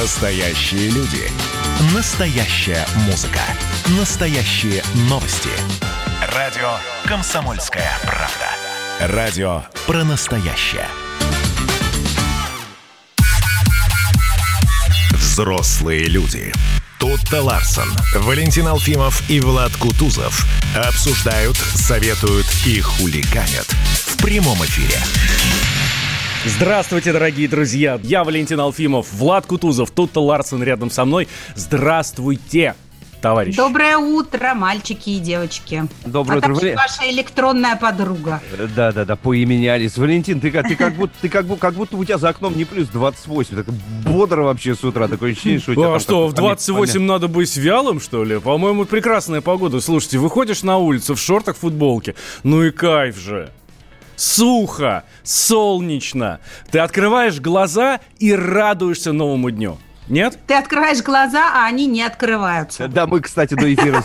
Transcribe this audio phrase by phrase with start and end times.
[0.00, 1.28] Настоящие люди.
[1.92, 3.40] Настоящая музыка.
[3.98, 4.80] Настоящие
[5.10, 5.50] новости.
[6.36, 6.74] Радио
[7.04, 8.46] «Комсомольская правда».
[9.00, 10.86] Радио про настоящее.
[15.10, 16.52] Взрослые люди.
[17.00, 20.46] Тутта Ларсон, Валентин Алфимов и Влад Кутузов
[20.76, 25.00] обсуждают, советуют и хулиганят в прямом эфире.
[26.48, 28.00] Здравствуйте, дорогие друзья!
[28.02, 31.28] Я Валентин Алфимов, Влад Кутузов, Тутта Ларсон рядом со мной.
[31.54, 32.74] Здравствуйте!
[33.20, 33.56] товарищ.
[33.56, 35.88] Доброе утро, мальчики и девочки.
[36.06, 38.40] Доброе а утро, также ваша электронная подруга.
[38.76, 39.98] Да, да, да, по имени Алис.
[39.98, 42.64] Валентин, ты, ты как будто, ты как, будто, как будто у тебя за окном не
[42.64, 43.56] плюс 28.
[43.56, 45.08] Так бодро вообще с утра.
[45.08, 47.06] Такое ощущение, что у тебя А что, в 28 помя...
[47.06, 48.38] надо быть вялым, что ли?
[48.38, 49.80] По-моему, прекрасная погода.
[49.80, 52.14] Слушайте, выходишь на улицу в шортах, футболке.
[52.44, 53.50] Ну и кайф же
[54.18, 56.40] сухо, солнечно.
[56.70, 59.78] Ты открываешь глаза и радуешься новому дню.
[60.08, 60.38] Нет?
[60.46, 62.88] Ты открываешь глаза, а они не открываются.
[62.88, 64.02] Да, мы, кстати, до эфира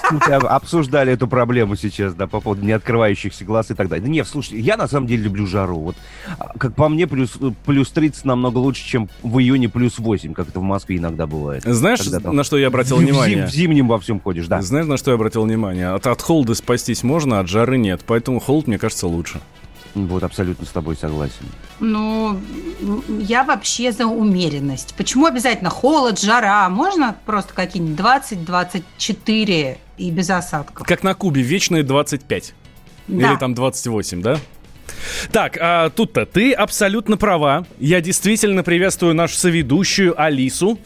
[0.49, 4.03] обсуждали эту проблему сейчас, да, по поводу не открывающихся глаз и так далее.
[4.03, 5.79] Да нет, слушай, я на самом деле люблю жару.
[5.79, 5.95] Вот,
[6.37, 10.49] а, как по мне, плюс, плюс 30 намного лучше, чем в июне плюс 8, как
[10.49, 11.63] это в Москве иногда бывает.
[11.63, 13.45] Знаешь, там, на что я обратил в, внимание?
[13.45, 14.61] В, зим, в зимнем во всем ходишь, да.
[14.61, 15.89] Знаешь, на что я обратил внимание?
[15.89, 18.01] От, от холода спастись можно, от жары нет.
[18.05, 19.39] Поэтому холод, мне кажется, лучше.
[19.95, 21.45] Вот, абсолютно с тобой согласен.
[21.79, 22.39] Ну,
[23.19, 24.95] я вообще за умеренность.
[24.97, 26.67] Почему обязательно холод, жара?
[26.69, 30.87] Можно просто какие-нибудь 20-24 и без осадков?
[30.87, 32.55] Как на Кубе, вечные 25.
[33.07, 33.31] Да.
[33.31, 34.39] Или там 28, да?
[35.31, 37.65] Так, а тут-то ты абсолютно права.
[37.77, 40.79] Я действительно приветствую нашу соведущую Алису.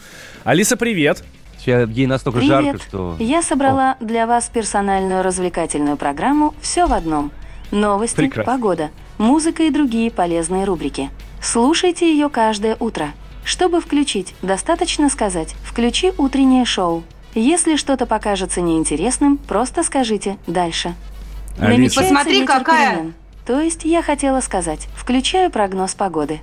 [0.43, 1.23] Алиса, привет.
[1.65, 2.63] Ей настолько Привет.
[2.63, 3.15] жарко, что...
[3.19, 4.05] Я собрала О.
[4.05, 7.31] для вас персональную развлекательную программу «Все в одном».
[7.71, 8.51] Новости, Прекрасно.
[8.51, 11.09] погода, музыка и другие полезные рубрики.
[11.41, 13.13] Слушайте ее каждое утро.
[13.43, 17.03] Чтобы включить, достаточно сказать «включи утреннее шоу».
[17.33, 20.95] Если что-то покажется неинтересным, просто скажите «дальше».
[21.59, 22.01] Алиса.
[22.01, 22.95] Посмотри, какая...
[22.95, 23.13] Перемен.
[23.45, 26.41] То есть я хотела сказать «включаю прогноз погоды».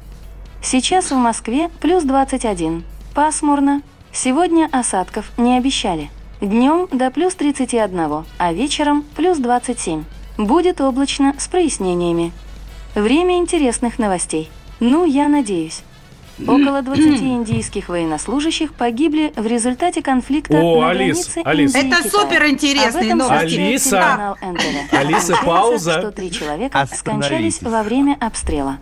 [0.63, 2.85] Сейчас в Москве плюс 21.
[3.15, 3.83] Пасмурно.
[4.13, 6.11] Сегодня осадков не обещали.
[6.41, 10.05] Днем до плюс 31, а вечером плюс 27.
[10.37, 12.33] Будет облачно с прояснениями.
[12.95, 14.51] Время интересных новостей.
[14.81, 15.83] Ну, я надеюсь.
[16.47, 21.75] Около 20 индийских военнослужащих погибли в результате конфликта О, на Алис, границе Алис.
[21.75, 23.57] Индии Это супер интересные новости.
[23.57, 24.37] Алиса,
[24.91, 26.01] Алиса, пауза.
[26.01, 28.79] Что три человека скончались во время обстрела.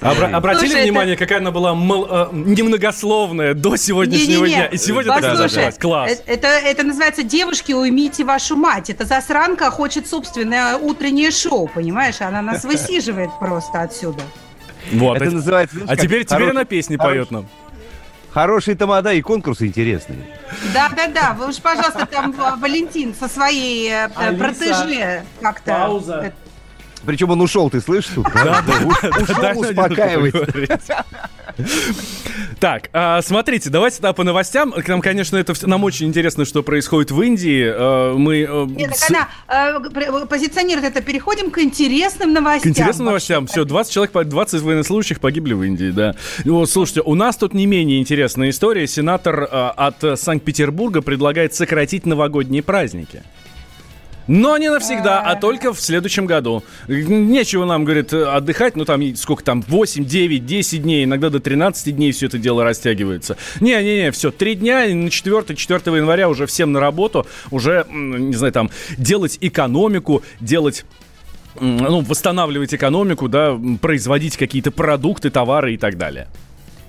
[0.00, 1.24] Обра- обратили Слушай, внимание, это...
[1.24, 4.54] какая она была мол- э, немногословная до сегодняшнего не, не, не.
[4.54, 4.66] дня?
[4.66, 6.10] И сегодня Послушай, такая Класс.
[6.12, 8.90] Э, это, это называется «Девушки, уймите вашу мать».
[8.90, 12.20] Это засранка хочет собственное утреннее шоу, понимаешь?
[12.20, 14.22] Она нас высиживает просто отсюда.
[14.92, 15.16] Вот.
[15.16, 15.76] Это, это называется...
[15.86, 17.46] А теперь, теперь она песни поет нам.
[18.30, 20.18] Хорошие тамада и конкурсы интересные.
[20.74, 21.36] Да, да, да.
[21.38, 25.72] Вы уж, пожалуйста, там Валентин со своей э, Алиса, протеже как-то...
[25.72, 26.34] Пауза.
[27.06, 28.26] Причем он ушел, ты слышишь тут?
[28.34, 28.86] Да, да.
[29.20, 30.34] Ушел успокаивать.
[32.60, 34.72] Так, а, смотрите, давайте тогда по новостям.
[34.72, 37.64] К нам, конечно, это нам очень интересно, что происходит в Индии.
[37.66, 38.46] А, мы...
[38.48, 41.02] Э, Нет, так она э, позиционирует это.
[41.02, 42.72] Переходим к интересным новостям.
[42.72, 43.46] К интересным новостям.
[43.46, 46.14] Все, 20 человек, 20 военнослужащих погибли в Индии, да.
[46.44, 48.86] Вот, слушайте, у нас тут не менее интересная история.
[48.86, 53.22] Сенатор от Санкт-Петербурга предлагает сократить новогодние праздники.
[54.26, 56.64] Но не навсегда, а только в следующем году.
[56.88, 61.94] Нечего нам, говорит, отдыхать, ну там сколько там, 8, 9, 10 дней, иногда до 13
[61.94, 63.36] дней все это дело растягивается.
[63.60, 68.34] Не-не-не, все, 3 дня, и на 4, 4 января уже всем на работу, уже, не
[68.34, 70.84] знаю, там, делать экономику, делать
[71.60, 76.28] ну, восстанавливать экономику, да, производить какие-то продукты, товары и так далее.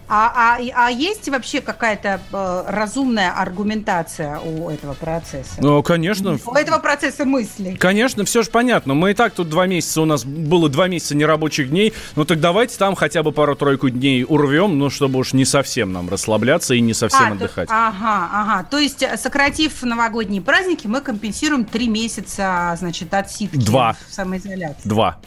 [0.09, 5.55] А, а, а есть вообще какая-то э, разумная аргументация у этого процесса?
[5.59, 6.39] Ну, конечно.
[6.45, 7.75] У этого процесса мысли.
[7.75, 8.93] Конечно, все же понятно.
[8.93, 11.93] Мы и так тут два месяца, у нас было два месяца нерабочих дней.
[12.15, 16.09] Ну так давайте там хотя бы пару-тройку дней урвем, ну чтобы уж не совсем нам
[16.09, 17.67] расслабляться и не совсем а, отдыхать.
[17.67, 18.63] То, ага, ага.
[18.63, 23.95] То есть, э, сократив новогодние праздники, мы компенсируем три месяца, значит, отсидки Два.
[24.07, 24.87] в самоизоляции.
[24.87, 25.19] Два.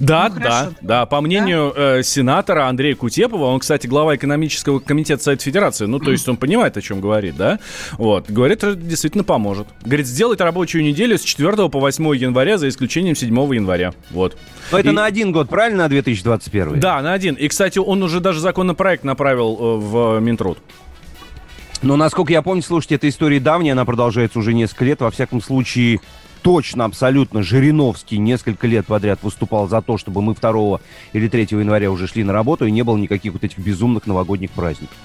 [0.00, 1.06] Да, ну, да, да.
[1.06, 1.98] По мнению да?
[1.98, 6.36] Э, сенатора Андрея Кутепова, он, кстати, глава экономического комитета Совета Федерации, ну, то есть он
[6.36, 7.58] понимает, о чем говорит, да?
[7.92, 9.66] Вот, говорит, это действительно поможет.
[9.84, 13.92] Говорит, сделать рабочую неделю с 4 по 8 января, за исключением 7 января.
[14.10, 14.36] Вот.
[14.72, 14.92] Но это И...
[14.92, 16.80] на один год, правильно, на 2021?
[16.80, 17.34] Да, на один.
[17.34, 20.58] И, кстати, он уже даже законопроект направил э, в Минтруд.
[21.82, 25.00] Но, насколько я помню, слушайте, эта история давняя, она продолжается уже несколько лет.
[25.00, 26.00] Во всяком случае,
[26.42, 30.80] точно, абсолютно Жириновский несколько лет подряд выступал за то, чтобы мы 2
[31.12, 34.50] или 3 января уже шли на работу, и не было никаких вот этих безумных новогодних
[34.50, 34.96] праздников.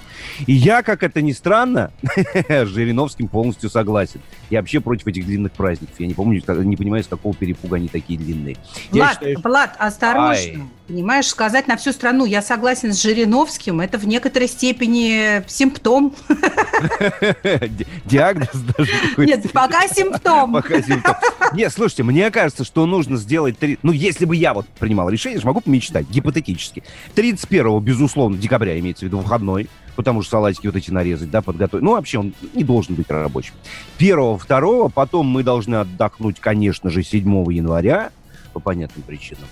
[0.46, 1.90] И я, как это ни странно,
[2.48, 4.20] с Жириновским полностью согласен.
[4.50, 5.94] Я вообще против этих длинных праздников.
[5.98, 8.56] Я не помню, не понимаю, с какого перепуга они такие длинные.
[8.90, 10.30] Влад, считаю, Влад осторожно.
[10.30, 10.58] Ай.
[10.86, 16.14] Понимаешь, сказать на всю страну, я согласен с Жириновским, это в некоторой степени симптом.
[18.04, 18.92] Диагноз даже.
[19.16, 20.52] Нет, пока симптом.
[20.52, 21.16] Пока симптом.
[21.54, 23.56] Нет, слушайте, мне кажется, что нужно сделать...
[23.82, 26.84] Ну, если бы я вот принимал решение, же могу мечтать, гипотетически.
[27.14, 31.82] 31 безусловно, декабря имеется в виду выходной, потому что салатики вот эти нарезать, да, подготовить.
[31.82, 33.54] Ну, вообще он не должен быть рабочим.
[33.98, 38.10] Первого, второго, потом мы должны отдохнуть, конечно же, 7 января,
[38.56, 39.44] по понятным причинам.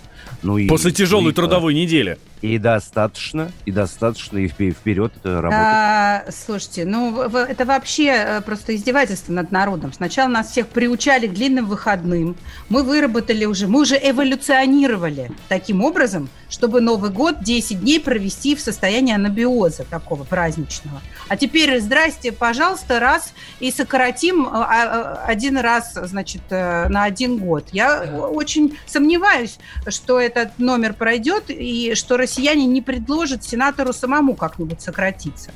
[0.42, 2.18] Ну, и, После тяжелой и, трудовой недели.
[2.40, 5.62] И достаточно, и достаточно, и вперед это работает.
[5.62, 9.92] А, слушайте, ну это вообще э, просто издевательство над народом.
[9.92, 12.34] Сначала нас всех приучали к длинным выходным.
[12.70, 18.60] Мы выработали уже, мы уже эволюционировали таким образом, чтобы Новый год 10 дней провести в
[18.60, 21.02] состоянии анабиоза такого праздничного.
[21.26, 27.02] А теперь, здрасте, пожалуйста, раз и сократим э, а, а, один раз, значит, э, на
[27.02, 27.70] один год.
[27.72, 29.58] Я очень сомневаюсь,
[29.88, 35.50] что этот номер пройдет и что россияне не предложат сенатору самому как-нибудь сократиться.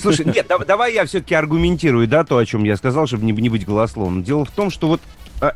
[0.00, 3.48] Слушай, нет, давай я все-таки аргументирую, да, то, о чем я сказал, чтобы не, не
[3.48, 4.24] быть голословным.
[4.24, 5.00] Дело в том, что вот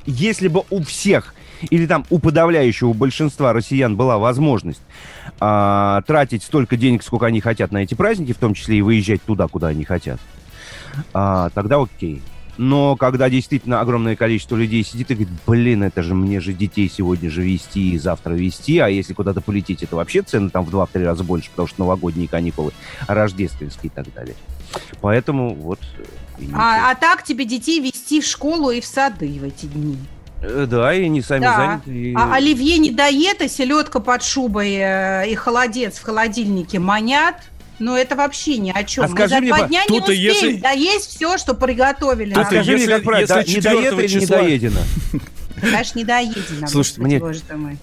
[0.06, 1.34] если бы у всех
[1.70, 4.82] или там у подавляющего большинства россиян была возможность
[5.40, 9.22] а, тратить столько денег, сколько они хотят на эти праздники, в том числе и выезжать
[9.22, 10.20] туда, куда они хотят,
[11.12, 12.22] а, тогда окей.
[12.56, 16.88] Но когда действительно огромное количество людей сидит и говорит, блин, это же мне же детей
[16.88, 20.74] сегодня же вести и завтра вести, а если куда-то полететь, это вообще цены там в
[20.74, 22.72] 2-3 раза больше, потому что новогодние каникулы,
[23.08, 24.36] рождественские и так далее.
[25.00, 25.80] Поэтому вот...
[26.52, 29.96] А, а так тебе детей вести в школу и в сады в эти дни?
[30.46, 31.56] Э, да, и не сами да.
[31.56, 31.90] заняты.
[31.90, 32.14] И...
[32.14, 37.36] А оливье не дает, и селедка под шубой, э, и холодец в холодильнике манят.
[37.78, 39.04] Ну, это вообще ни о чем.
[39.04, 40.56] А скажи мне, два дня не успеем если...
[40.58, 42.32] да есть все, что приготовили.
[42.34, 44.42] А скажи если, мне, как правильно, да, не доедено числа...
[44.42, 44.80] не доедено?
[45.60, 46.66] Конечно, не доедено.
[46.66, 47.20] Слушайте, мне...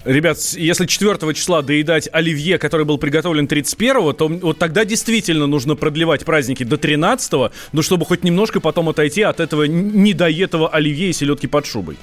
[0.04, 5.74] Ребят, если 4 числа доедать оливье, который был приготовлен 31 то вот тогда действительно нужно
[5.74, 7.32] продлевать праздники до 13
[7.72, 11.96] ну, чтобы хоть немножко потом отойти от этого недоетого оливье и селедки под шубой.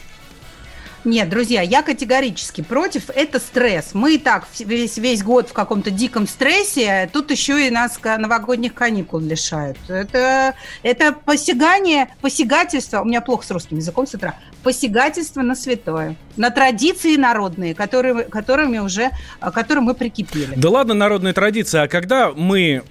[1.05, 3.09] Нет, друзья, я категорически против.
[3.09, 3.91] Это стресс.
[3.93, 8.73] Мы и так весь, весь год в каком-то диком стрессе, тут еще и нас новогодних
[8.73, 9.77] каникул лишают.
[9.87, 16.15] Это, это посягание, посягательство, у меня плохо с русским языком с утра, посягательство на святое,
[16.35, 20.53] на традиции народные, которые, которыми уже, которым мы прикипели.
[20.57, 22.83] Да ладно, народные традиции, а когда мы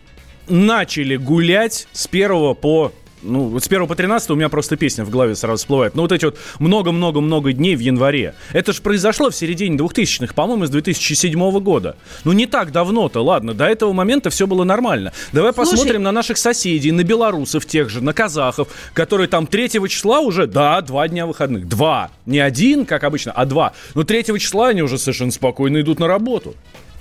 [0.49, 2.93] начали гулять с 1 по
[3.23, 5.95] ну, вот с 1 по 13 у меня просто песня в голове сразу всплывает.
[5.95, 8.35] Ну, вот эти вот много-много-много дней в январе.
[8.53, 11.97] Это же произошло в середине 2000-х, по-моему, с 2007 года.
[12.25, 15.13] Ну, не так давно-то, ладно, до этого момента все было нормально.
[15.33, 19.69] Давай Слушай, посмотрим на наших соседей, на белорусов тех же, на казахов, которые там 3
[19.89, 21.69] числа уже, да, два дня выходных.
[21.69, 22.11] Два.
[22.27, 23.73] Не один, как обычно, а два.
[23.95, 26.55] Но 3 числа они уже совершенно спокойно идут на работу.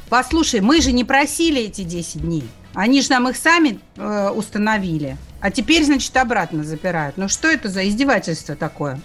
[0.10, 2.44] Послушай, мы же не просили эти 10 дней.
[2.78, 5.18] Они же нам их сами э, установили.
[5.42, 7.18] А теперь, значит, обратно запирают.
[7.18, 9.00] Ну что это за издевательство такое?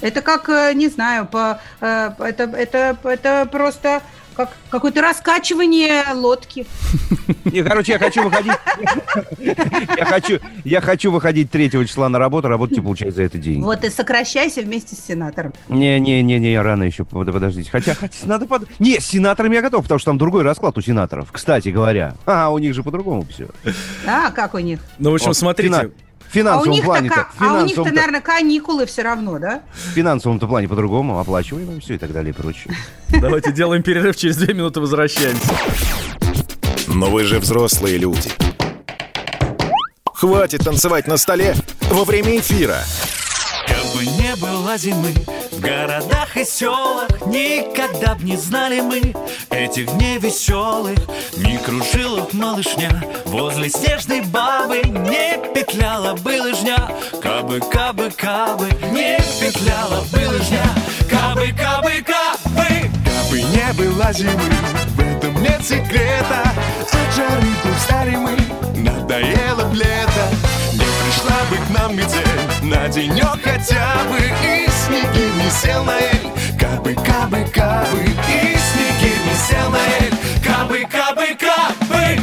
[0.00, 4.00] Это как, э, не знаю, по, э, это, это, это просто
[4.40, 6.66] как какое-то раскачивание лодки.
[7.44, 8.52] Не, короче, я хочу выходить.
[9.96, 13.62] Я хочу, я хочу выходить 3 числа на работу, работать и получать за это деньги.
[13.62, 15.52] Вот и сокращайся вместе с сенатором.
[15.68, 17.70] Не-не-не, рано еще, подождите.
[17.70, 18.68] Хотя, надо под...
[18.78, 22.14] Не, с сенатором я готов, потому что там другой расклад у сенаторов, кстати говоря.
[22.26, 23.48] А, у них же по-другому все.
[24.06, 24.80] А, как у них?
[24.98, 25.90] Ну, в общем, смотрите,
[26.30, 29.62] финансовом а плане так, А у них-то, наверное, каникулы все равно, да?
[29.72, 32.74] В финансовом-то плане по-другому, оплачиваем все и так далее и прочее.
[33.08, 35.52] Давайте делаем перерыв, через две минуты возвращаемся.
[36.86, 38.30] Но вы же взрослые люди.
[40.04, 41.54] Хватит танцевать на столе
[41.90, 42.78] во время эфира.
[43.66, 45.14] Как бы не было зимы,
[45.60, 49.14] в городах и селах Никогда б не знали мы
[49.50, 50.98] этих дней веселых.
[51.36, 52.90] Не кружила б малышня
[53.26, 56.78] возле снежной бабы Не петляла бы лыжня,
[57.22, 58.70] кабы, кабы, кабы.
[58.90, 60.64] Не петляла бы лыжня,
[61.10, 62.90] кабы, кабы, кабы.
[63.04, 64.50] Кабы не было зимы,
[64.96, 66.42] в этом нет секрета.
[66.90, 68.36] От жары устали мы,
[68.76, 70.50] надоело б лето
[71.44, 76.58] бы к нам метель на денек хотя бы И снеги не сел на эль.
[76.58, 80.14] Кабы, кабы, кабы И снеги не сел на эль.
[80.44, 82.20] Кабы, кабы, кабы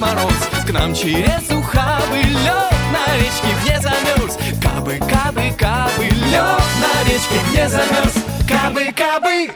[0.00, 0.32] Мороз.
[0.66, 7.38] К нам через ухабы Лед на речке где замерз Кабы, кабы, кабы Лед на речке
[7.50, 8.14] где замерз
[8.48, 9.50] Кабы, кабы.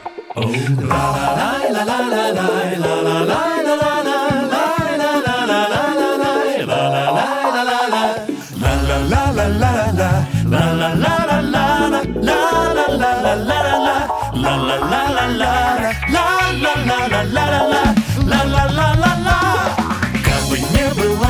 [3.27, 3.54] Как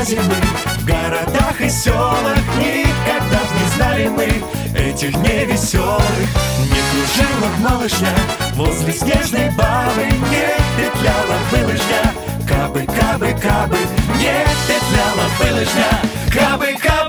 [0.06, 0.34] зимы
[0.78, 2.38] в городах и селах.
[2.58, 4.28] Никогда не знали мы
[4.78, 6.28] этих дней веселых
[6.60, 8.14] Не кружила малышня
[8.54, 10.04] возле снежной бабы.
[10.30, 10.46] Не
[10.76, 12.12] петляла бы лыжня
[12.46, 13.78] Кабы, кабы, кабы.
[14.18, 16.00] Не петляла бы лыжня
[16.32, 17.05] Кабы, кабы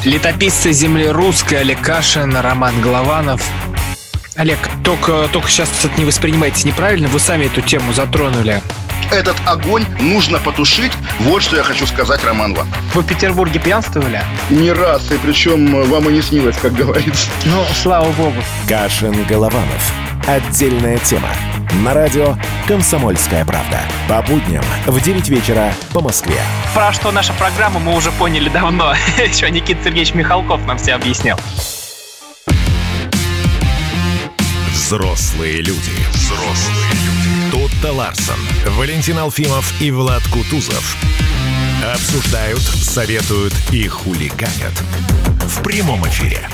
[0.04, 3.42] Летописцы земли русской Олег Кашин, Роман Голованов.
[4.36, 8.62] Олег, только, только сейчас это не воспринимайте неправильно, вы сами эту тему затронули.
[9.10, 10.92] Этот огонь нужно потушить.
[11.20, 12.68] Вот что я хочу сказать, Роман вам.
[12.94, 14.22] Вы в Петербурге пьянствовали?
[14.50, 17.28] Не раз, и причем вам и не снилось, как говорится.
[17.44, 18.42] Ну, слава богу.
[18.68, 20.09] Кашин Голованов.
[20.26, 21.28] Отдельная тема.
[21.82, 22.36] На радио
[22.66, 23.80] «Комсомольская правда».
[24.08, 26.40] По будням в 9 вечера по Москве.
[26.74, 28.94] Про что наша программа мы уже поняли давно.
[29.18, 31.38] Еще Никита Сергеевич Михалков нам все объяснял.
[34.72, 35.92] Взрослые люди.
[36.12, 37.50] Взрослые люди.
[37.50, 38.38] Тутта Ларсон,
[38.76, 40.96] Валентин Алфимов и Влад Кутузов
[41.94, 44.72] обсуждают, советуют и хулиганят
[45.44, 46.48] в прямом эфире.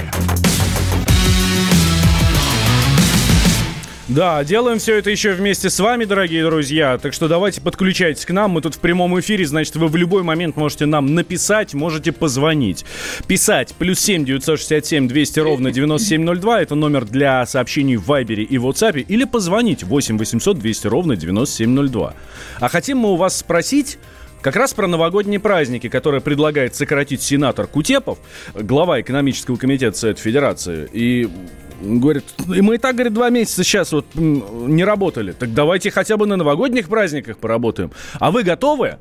[4.08, 6.96] Да, делаем все это еще вместе с вами, дорогие друзья.
[6.96, 8.52] Так что давайте подключайтесь к нам.
[8.52, 12.84] Мы тут в прямом эфире, значит, вы в любой момент можете нам написать, можете позвонить.
[13.26, 16.62] Писать плюс 7 967 200 ровно 9702.
[16.62, 19.00] Это номер для сообщений в Вайбере и WhatsApp.
[19.00, 22.14] Или позвонить 8 800 200 ровно 9702.
[22.60, 23.98] А хотим мы у вас спросить...
[24.42, 28.18] Как раз про новогодние праздники, которые предлагает сократить сенатор Кутепов,
[28.54, 30.88] глава экономического комитета Совета Федерации.
[30.92, 31.28] И
[31.80, 35.32] говорит, и мы и так, говорит, два месяца сейчас вот не работали.
[35.32, 37.90] Так давайте хотя бы на новогодних праздниках поработаем.
[38.18, 38.98] А вы готовы?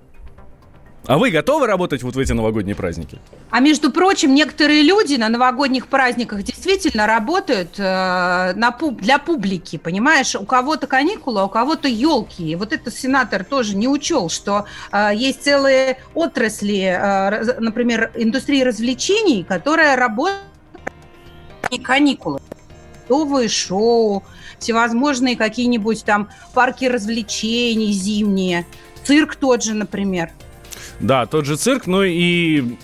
[1.08, 3.20] А вы готовы работать вот в эти новогодние праздники?
[3.52, 9.78] А между прочим, некоторые люди на новогодних праздниках действительно работают э, на пуб- для публики,
[9.78, 10.36] понимаешь?
[10.36, 12.52] У кого-то каникулы, а у кого-то елки.
[12.52, 18.64] И вот этот сенатор тоже не учел, что э, есть целые отрасли, э, например, индустрии
[18.64, 20.42] развлечений, которая работает
[21.72, 22.40] не каникулы.
[23.10, 24.24] Новые шоу,
[24.60, 28.66] всевозможные какие-нибудь там парки развлечений зимние,
[29.04, 30.32] цирк тот же, например.
[31.00, 32.78] Да, тот же цирк, ну и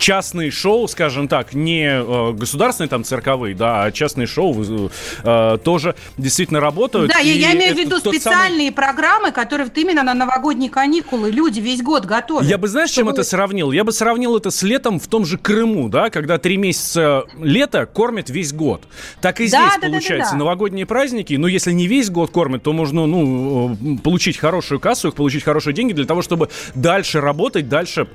[0.00, 4.90] частные шоу, скажем так, не э, государственные там цирковые, да, а частные шоу
[5.22, 7.12] э, тоже действительно работают.
[7.12, 10.70] Да, я, я имею в виду тот самый- специальные программы, которые вот именно на новогодние
[10.70, 12.48] каникулы люди весь год готовят.
[12.48, 13.70] Я бы, знаешь, чем это сравнил?
[13.72, 17.86] Я бы сравнил это с летом в том же Крыму, да, когда три месяца лета
[17.86, 18.82] кормят весь год.
[19.20, 20.38] Так и Да, здесь да, да, да, получается да.
[20.38, 21.34] новогодние праздники.
[21.34, 25.44] Ну, если не весь год кормят, то можно, ну, э, получить хорошую кассу, их получить
[25.44, 28.08] хорошие деньги для того, чтобы дальше работать, дальше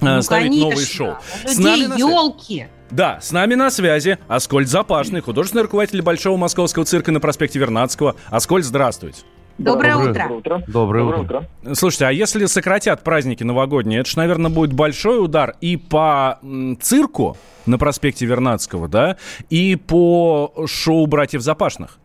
[0.00, 0.68] Ну, ставить конечно.
[0.68, 1.16] новые шоу.
[1.44, 2.66] У С нами на елки.
[2.90, 8.16] Да, с нами на связи Аскольд Запашный, художественный руководитель Большого московского цирка на проспекте Вернадского.
[8.30, 9.22] Аскольд, здравствуйте.
[9.58, 10.64] Доброе Доброе утро.
[10.66, 11.48] Доброе, утро.
[11.74, 16.40] Слушайте, а если сократят праздники новогодние, это же, наверное, будет большой удар и по
[16.80, 19.16] цирку на проспекте Вернадского, да,
[19.50, 21.98] и по шоу «Братьев Запашных».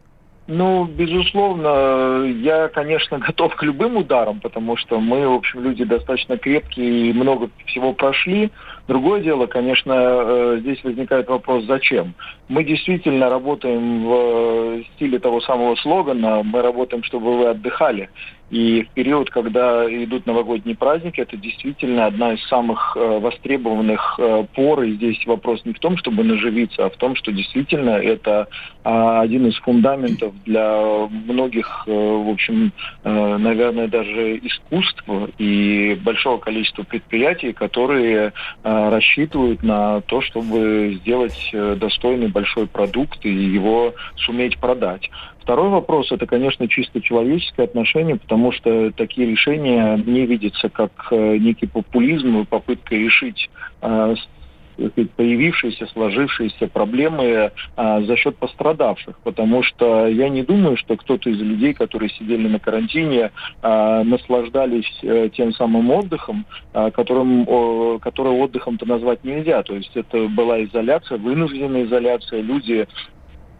[0.51, 6.37] Ну, безусловно, я, конечно, готов к любым ударам, потому что мы, в общем, люди достаточно
[6.37, 8.49] крепкие и много всего прошли.
[8.89, 12.15] Другое дело, конечно, э, здесь возникает вопрос, зачем?
[12.47, 18.09] Мы действительно работаем в э, стиле того самого слогана, мы работаем, чтобы вы отдыхали.
[18.49, 24.19] И в период, когда идут новогодние праздники, это действительно одна из самых э, востребованных
[24.55, 24.81] пор.
[24.81, 28.47] И здесь вопрос не в том, чтобы наживиться, а в том, что действительно это
[28.83, 32.71] один из фундаментов для многих, в общем,
[33.03, 35.03] наверное, даже искусств
[35.37, 38.33] и большого количества предприятий, которые
[38.89, 45.09] рассчитывают на то, чтобы сделать э, достойный большой продукт и его суметь продать.
[45.41, 51.37] Второй вопрос– это, конечно, чисто человеческое отношение, потому что такие решения не видятся как э,
[51.37, 53.49] некий популизм и попытка решить
[55.15, 59.17] появившиеся, сложившиеся проблемы а, за счет пострадавших.
[59.19, 63.31] Потому что я не думаю, что кто-то из людей, которые сидели на карантине,
[63.61, 69.63] а, наслаждались а, тем самым отдыхом, а, которым, о, который отдыхом-то назвать нельзя.
[69.63, 72.41] То есть это была изоляция, вынужденная изоляция.
[72.41, 72.87] Люди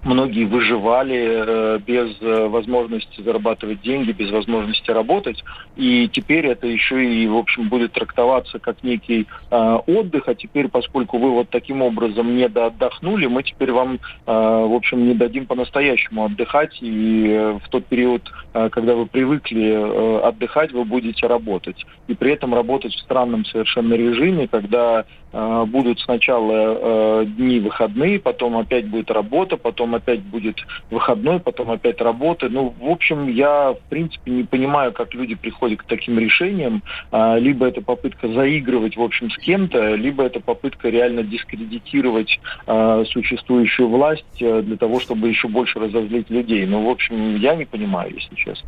[0.04, 5.44] многие выживали э, без э, возможности зарабатывать деньги, без возможности работать.
[5.76, 10.28] И теперь это еще и, в общем, будет трактоваться как некий э, отдых.
[10.28, 15.14] А теперь, поскольку вы вот таким образом не доотдохнули, мы теперь вам, в общем, не
[15.14, 16.78] дадим по-настоящему отдыхать.
[16.82, 21.86] И в тот период, когда вы привыкли отдыхать, вы будете работать.
[22.08, 28.88] И при этом работать в странном совершенно режиме, когда будут сначала дни выходные, потом опять
[28.88, 30.58] будет работа, потом опять будет
[30.90, 32.50] выходной, потом опять работа.
[32.50, 36.84] Ну, в общем, я, в принципе, не понимаю, как люди приходят к таким решениям.
[37.12, 43.04] А, либо это попытка заигрывать, в общем, с кем-то, либо это попытка реально дискредитировать а,
[43.06, 46.66] существующую власть а, для того, чтобы еще больше разозлить людей.
[46.66, 48.68] Ну, в общем, я не понимаю, если честно.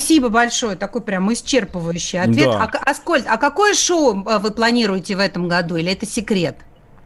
[0.00, 2.46] Спасибо большое, такой прям исчерпывающий ответ.
[2.46, 2.70] Да.
[2.72, 6.56] А, Аскольд, а какое шоу э, вы планируете в этом году, или это секрет?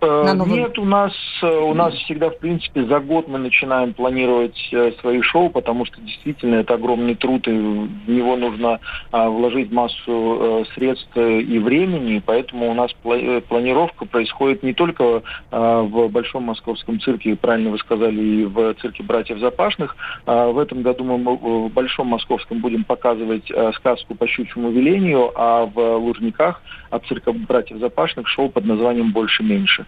[0.00, 3.94] На новый- Нет, у нас э, у нас всегда, в принципе, за год мы начинаем
[3.94, 8.80] планировать э, свои шоу, потому что действительно это огромный труд, и в него нужно
[9.12, 14.62] а, вложить массу э, средств э, и времени, поэтому у нас пла- э, планировка происходит
[14.62, 19.96] не только а, в Большом Московском цирке, правильно вы сказали, и в цирке братьев Запашных.
[20.26, 25.32] А, В этом году мы в Большом Московском будем показывать э, сказку по щучьему велению,
[25.34, 29.86] а в Лужниках от цирка братьев Запашных шоу под названием «Больше-меньше».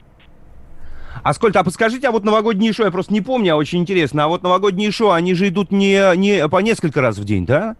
[1.22, 4.28] Аскольд, а подскажите, а вот новогодние шоу, я просто не помню, а очень интересно, а
[4.28, 7.76] вот новогодние шоу, они же идут не, не по несколько раз в день, да?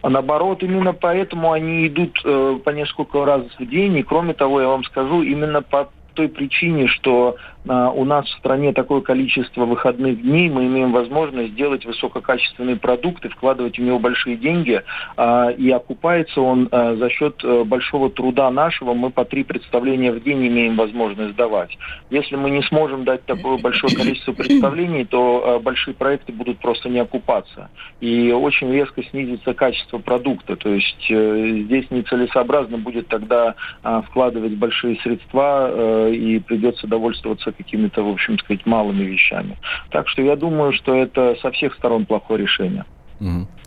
[0.00, 3.96] А наоборот, именно поэтому они идут э, по несколько раз в день.
[3.96, 7.36] И кроме того, я вам скажу, именно по той причине, что
[7.68, 13.28] а, у нас в стране такое количество выходных дней, мы имеем возможность делать высококачественные продукты,
[13.28, 14.82] вкладывать в него большие деньги,
[15.16, 18.94] а, и окупается он а, за счет э, большого труда нашего.
[18.94, 21.78] Мы по три представления в день имеем возможность давать.
[22.10, 26.88] Если мы не сможем дать такое большое количество представлений, то а, большие проекты будут просто
[26.88, 27.70] не окупаться.
[28.00, 30.56] И очень резко снизится качество продукта.
[30.56, 37.52] То есть э, здесь нецелесообразно будет тогда а, вкладывать большие средства, э, и придется довольствоваться
[37.52, 39.56] какими-то, в общем сказать, малыми вещами.
[39.90, 42.84] Так что я думаю, что это со всех сторон плохое решение.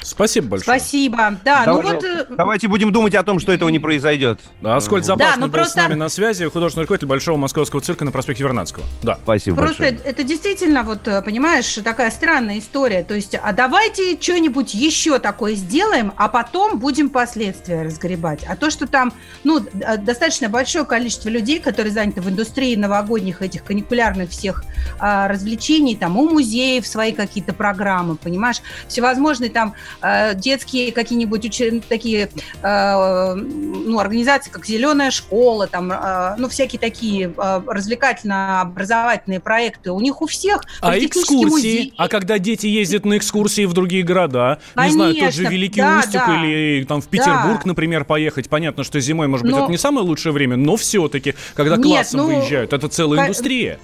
[0.03, 0.79] Спасибо большое.
[0.79, 1.37] Спасибо.
[1.45, 2.03] Да, ну Давай- вот...
[2.03, 4.39] э, Давайте будем думать о том, что этого не произойдет.
[4.61, 8.03] Да, Аскольд Запашный ну был просто- с нами на связи, художественный руководитель Большого Московского цирка
[8.03, 8.83] на проспекте Вернадского.
[9.03, 9.19] Да.
[9.23, 10.01] Спасибо Просто большое.
[10.03, 13.03] это действительно, вот, э, понимаешь, такая странная история.
[13.03, 18.43] То есть, а давайте что-нибудь еще такое сделаем, а потом будем последствия разгребать.
[18.47, 23.41] А то, что там, ну, д- достаточно большое количество людей, которые заняты в индустрии новогодних
[23.43, 24.63] этих каникулярных всех
[24.99, 31.84] а, развлечений, там, у музеев свои какие-то программы, понимаешь, всевозможные там э, детские какие-нибудь уче-
[31.88, 32.30] такие,
[32.63, 39.91] э, ну, организации, как «Зеленая школа», там, э, ну, всякие такие э, развлекательно-образовательные проекты.
[39.91, 41.45] У них у всех А экскурсии?
[41.49, 41.93] музей.
[41.97, 44.60] А когда дети ездят на экскурсии в другие города?
[44.77, 46.45] не знаю, тот же Конечно, Великий да, Устюг да.
[46.45, 47.67] или там в Петербург, Да.
[47.67, 48.49] например, поехать.
[48.49, 51.86] Понятно, что зимой, может быть, Но- это не самое лучшее время, но все-таки, когда Нет,
[51.86, 53.80] классом ну, выезжают, это целая по- индустрия.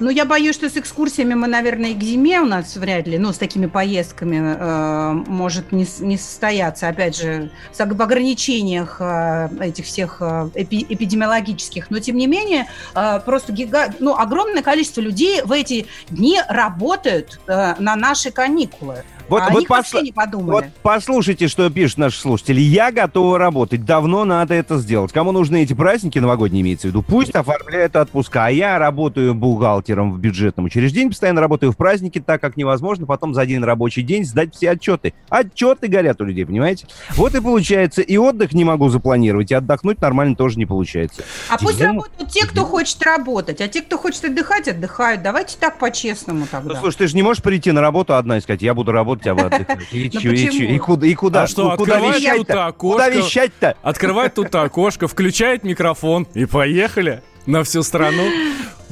[0.00, 3.18] Ну, я боюсь, что с экскурсиями мы, наверное, и к зиме у нас вряд ли,
[3.18, 6.88] ну, с такими поездками э, может не, не состояться.
[6.88, 11.90] Опять же, в ограничениях э, этих всех э, эпи- эпидемиологических.
[11.90, 13.92] Но, тем не менее, э, просто гига...
[13.98, 19.04] ну, огромное количество людей в эти дни работают э, на наши каникулы.
[19.30, 20.50] Вот- а вот посла- не подумали.
[20.50, 22.60] Вот послушайте, что пишут наши слушатели.
[22.60, 23.84] Я готова работать.
[23.84, 25.12] Давно надо это сделать.
[25.12, 28.46] Кому нужны эти праздники новогодние, имеется в виду, пусть оформляют отпуска.
[28.46, 33.32] А я работаю бухгалтером в бюджетном учреждении, постоянно работаю в праздники, так как невозможно потом
[33.34, 35.14] за один рабочий день сдать все отчеты.
[35.28, 36.86] Отчеты горят у людей, понимаете?
[37.16, 41.22] Вот и получается, и отдых не могу запланировать, и отдохнуть нормально тоже не получается.
[41.48, 45.22] А пусть Зиму- работают те, кто хочет работать, а те, кто хочет отдыхать, отдыхают.
[45.22, 46.80] Давайте так по-честному Ну, тогда.
[46.80, 49.34] слушай, ты же не можешь прийти на работу одна и сказать, я буду работать, а
[49.34, 49.80] вы отдыхать.
[49.92, 52.66] И Ну и и куда, и куда, А что, куда вещать-то?
[52.66, 53.04] окошко?
[53.04, 53.76] Куда вещать-то?
[53.82, 58.24] Открывает тут окошко, включает микрофон и поехали на всю страну.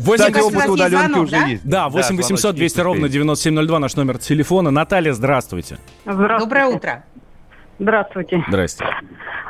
[0.01, 1.47] Кстати, кажется, опыт удаленки звонок, уже да?
[1.47, 1.69] есть.
[1.69, 3.13] Да, 8 800 200 звоночек ровно есть.
[3.15, 4.71] 9702 наш номер телефона.
[4.71, 5.79] Наталья, здравствуйте.
[6.05, 7.05] Доброе утро.
[7.81, 8.45] Здравствуйте.
[8.49, 8.85] Здрасте.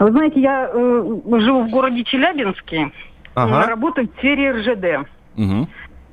[0.00, 1.02] Вы знаете, я э,
[1.40, 2.92] живу в городе Челябинске,
[3.34, 3.66] Ага.
[3.66, 5.08] работаю в сфере РЖД.
[5.36, 5.68] Мгм.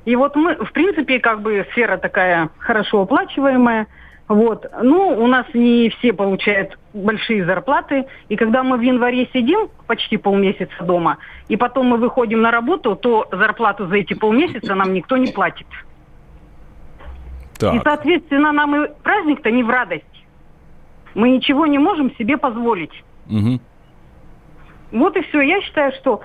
[0.06, 3.86] И вот мы, в принципе, как бы сфера такая хорошо оплачиваемая.
[4.28, 4.66] Вот.
[4.82, 8.06] Ну, у нас не все получают большие зарплаты.
[8.28, 12.96] И когда мы в январе сидим почти полмесяца дома, и потом мы выходим на работу,
[12.96, 15.66] то зарплату за эти полмесяца нам никто не платит.
[17.56, 17.82] И, Так.
[17.84, 20.04] соответственно, нам и праздник-то не в радость.
[21.14, 23.04] Мы ничего не можем себе позволить.
[23.26, 23.60] Мгм.
[24.92, 25.40] Вот и все.
[25.40, 26.20] Я считаю, что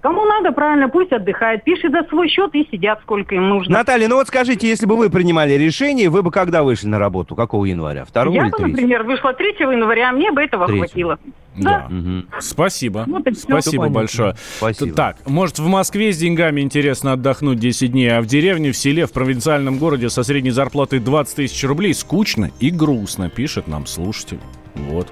[0.00, 1.64] кому надо, правильно, пусть отдыхает.
[1.64, 3.78] Пишет за свой счет и сидят, сколько им нужно.
[3.78, 7.34] Наталья, ну вот скажите, если бы вы принимали решение, вы бы когда вышли на работу?
[7.34, 8.04] Какого января?
[8.04, 8.72] Второго Я или бы, третьего?
[8.76, 10.86] например, вышла 3 января, а мне бы этого Третьего.
[10.86, 11.18] хватило.
[11.56, 11.86] Да.
[11.88, 12.26] Мгм.
[12.38, 13.04] Спасибо.
[13.06, 13.22] Вот.
[13.36, 13.88] Спасибо Понятно.
[14.00, 14.34] большое.
[14.58, 14.94] Спасибо.
[14.94, 19.06] Так, может, в Москве с деньгами интересно отдохнуть 10 дней, а в деревне, в селе,
[19.06, 24.40] в провинциальном городе со средней зарплатой 20 тысяч рублей скучно и грустно, пишет нам слушатель.
[24.74, 25.08] Вот.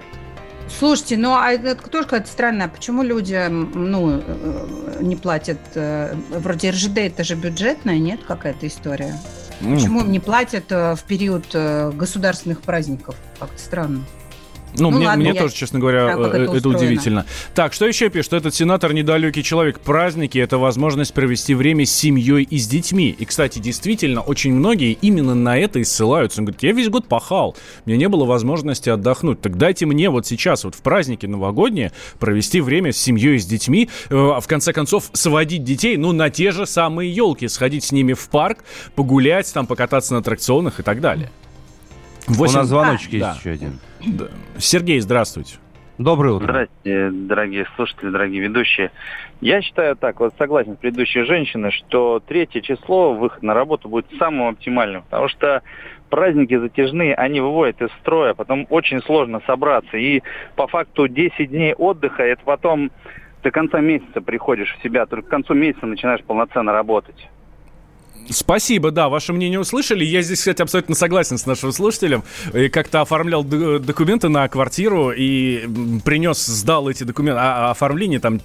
[0.69, 2.69] Слушайте, ну а это тоже какая-то странная.
[2.69, 5.59] Почему люди ну, э, не платят?
[5.75, 9.15] э, Вроде РЖД это же бюджетная, нет, какая-то история?
[9.61, 13.15] М, Почему им не платят э, в период государственных праздников?
[13.39, 14.05] Как-то странно.
[14.77, 17.27] Ну, Ну мне, ладно, мне я тоже, честно говоря, как э, это это, удивительно.
[17.55, 18.33] Так, что еще пишет?
[18.33, 19.79] Этот сенатор недалекий человек.
[19.79, 23.15] Праздники– это возможность провести время с семьей и с детьми.
[23.17, 26.41] И, кстати, действительно, очень многие именно на это и ссылаются.
[26.41, 29.41] Он говорит, я весь год пахал, мне не было возможности отдохнуть.
[29.41, 33.47] Так дайте мне вот сейчас, вот в праздники новогодние, провести время с семьей и с
[33.47, 37.85] детьми, э, а в конце концов, сводить детей, ну, на те же самые елки, сходить
[37.85, 38.65] с ними в парк,
[38.97, 41.31] погулять, там, покататься на аттракционах и так далее.
[42.27, 43.29] У Восемь- нас звоночек Да.
[43.29, 43.79] есть еще один.
[44.59, 45.57] Сергей, здравствуйте.
[45.99, 46.47] Доброе утро.
[46.47, 48.91] Здравствуйте, дорогие слушатели, дорогие ведущие.
[49.41, 54.07] Я считаю так, вот согласен с предыдущей женщиной, что третье число, выход на работу будет
[54.19, 55.63] самым оптимальным, потому что
[56.11, 59.97] праздники затяжные, они выводят из строя, потом очень сложно собраться.
[59.97, 60.23] И
[60.57, 62.91] по факту 10 дней отдыха, это потом
[63.45, 67.29] до конца месяца приходишь в себя, только к концу месяца начинаешь полноценно работать.
[68.31, 70.05] Спасибо, да, ваше мнение услышали.
[70.05, 72.25] Я здесь, кстати, абсолютно согласен с нашим слушателем.
[72.53, 75.67] И как-то оформлял документы на квартиру и
[76.05, 77.41] принес, сдал эти документы.
[77.41, 78.41] А, а оформление там,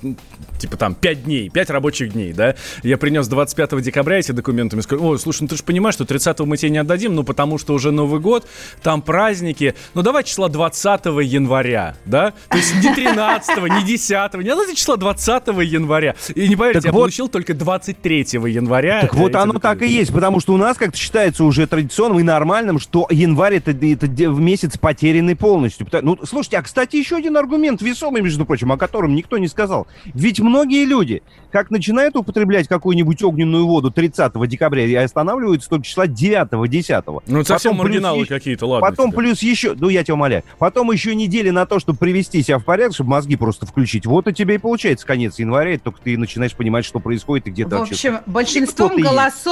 [0.59, 2.55] типа там, 5 дней, 5 рабочих дней, да.
[2.83, 4.75] Я принес 25 декабря эти документы.
[4.75, 7.23] Мне сказали, ой, слушай, ну ты же понимаешь, что 30 мы тебе не отдадим, ну
[7.23, 8.47] потому что уже Новый год,
[8.83, 9.75] там праздники.
[9.93, 12.33] Ну давай числа 20 января, да?
[12.49, 16.15] То есть не 13 не 10 не давайте числа 20 января.
[16.35, 19.01] И не поверьте, Так я вот- получил только 23 января.
[19.01, 22.23] Так вот оно так и есть, потому что у нас как-то считается уже традиционным и
[22.23, 25.87] нормальным, что январь это, это де- месяц потерянный полностью.
[26.01, 29.87] Ну, слушайте, а, кстати, еще один аргумент весомый, между прочим, о котором никто не сказал.
[30.13, 36.05] Ведь многие люди, как начинают употреблять какую-нибудь огненную воду 30 декабря и останавливаются только числа
[36.07, 37.21] 9-10.
[37.27, 38.87] Ну, это совсем маргиналы еще- какие-то, ладно.
[38.89, 39.19] Потом тебе.
[39.19, 42.65] плюс еще, ну я тебя умоляю, потом еще недели на то, чтобы привести себя в
[42.65, 44.05] порядок, чтобы мозги просто включить.
[44.05, 47.51] Вот у тебя и получается конец января, и только ты начинаешь понимать, что происходит и
[47.51, 47.93] где ты В вообще.
[47.93, 48.97] общем, большинством кто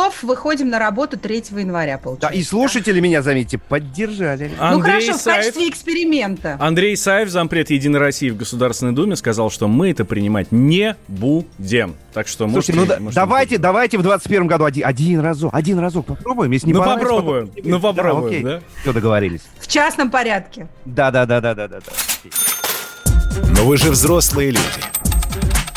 [0.08, 2.40] голосов выходим на работу 3 января, Да, получается.
[2.40, 4.52] и слушатели меня, заметьте, поддержали.
[4.58, 6.58] Ну Андрей хорошо, в Саев- качестве эксперимента.
[6.60, 11.96] Андрей Саев, зампред Единой России в Государственной Думе, сказал, что мы это принимать не будем.
[12.14, 13.62] Так что Слушайте, можете- ну да- можете давайте, выходить.
[13.62, 17.72] давайте в 21 году один, один разок, один разок попробуем, если не Ну, попробуем, потом-
[17.72, 18.62] ну, попробуем, да.
[18.82, 19.42] Все, договорились.
[19.60, 20.68] В частном порядке.
[20.86, 21.80] Да, да, да, да, да, да.
[21.80, 23.44] да.
[23.56, 24.62] Но вы же взрослые люди.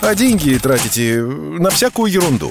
[0.03, 2.51] А деньги тратите на всякую ерунду.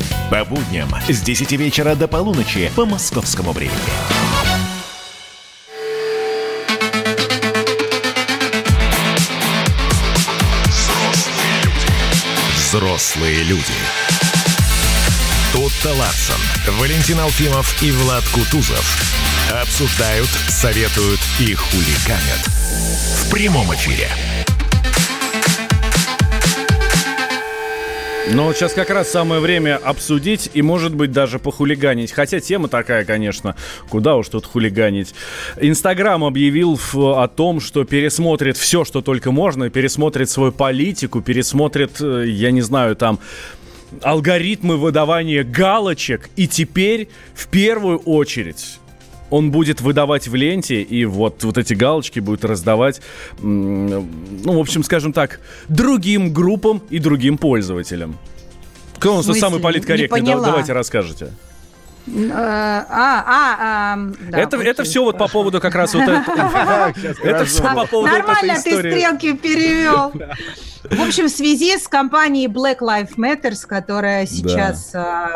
[0.31, 3.75] По будням с 10 вечера до полуночи по московскому времени.
[12.55, 13.61] Взрослые люди.
[15.51, 16.39] Тут-то Ларсон,
[16.79, 19.03] Валентин Алфимов и Влад Кутузов
[19.61, 22.47] обсуждают, советуют и хулиганят.
[23.17, 24.07] В прямом эфире.
[28.29, 32.11] Но вот сейчас как раз самое время обсудить и, может быть, даже похулиганить.
[32.11, 33.55] Хотя тема такая, конечно,
[33.89, 35.13] куда уж тут хулиганить.
[35.59, 42.25] Инстаграм объявил о том, что пересмотрит все, что только можно, пересмотрит свою политику, пересмотрит, э,
[42.27, 43.19] я не знаю, там
[44.01, 46.29] алгоритмы выдавания галочек.
[46.35, 48.79] И теперь в первую очередь
[49.31, 53.01] он будет выдавать в ленте, и вот, вот эти галочки будет раздавать,
[53.41, 54.05] ну,
[54.43, 55.39] в общем, скажем так,
[55.69, 58.17] другим группам и другим пользователям.
[58.97, 60.21] Кто у нас самый политкорректный?
[60.21, 61.31] Давайте расскажете.
[62.07, 63.97] Э, а, а, а,
[64.31, 66.93] да, это, это все вот по поводу как раз вот этого.
[67.23, 70.11] Это все по поводу Нормально ты стрелки перевел.
[70.83, 74.91] В общем, в связи с компанией Black Lives Matter, которая сейчас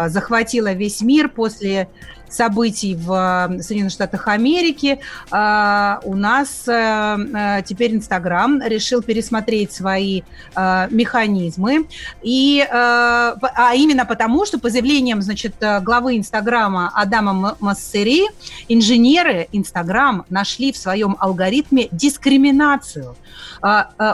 [0.07, 1.87] захватила весь мир после
[2.35, 4.99] событий в э, Соединенных Штатах Америки,
[5.31, 10.23] э, у нас э, теперь Инстаграм решил пересмотреть свои
[10.55, 11.87] механизмы.
[12.21, 18.27] И, а именно потому, что по заявлениям значит, главы Инстаграма Адама Массери,
[18.67, 23.15] инженеры Инстаграм нашли в своем алгоритме дискриминацию.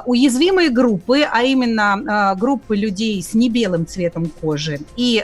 [0.05, 5.23] Уязвимые группы, а именно группы людей с небелым цветом кожи и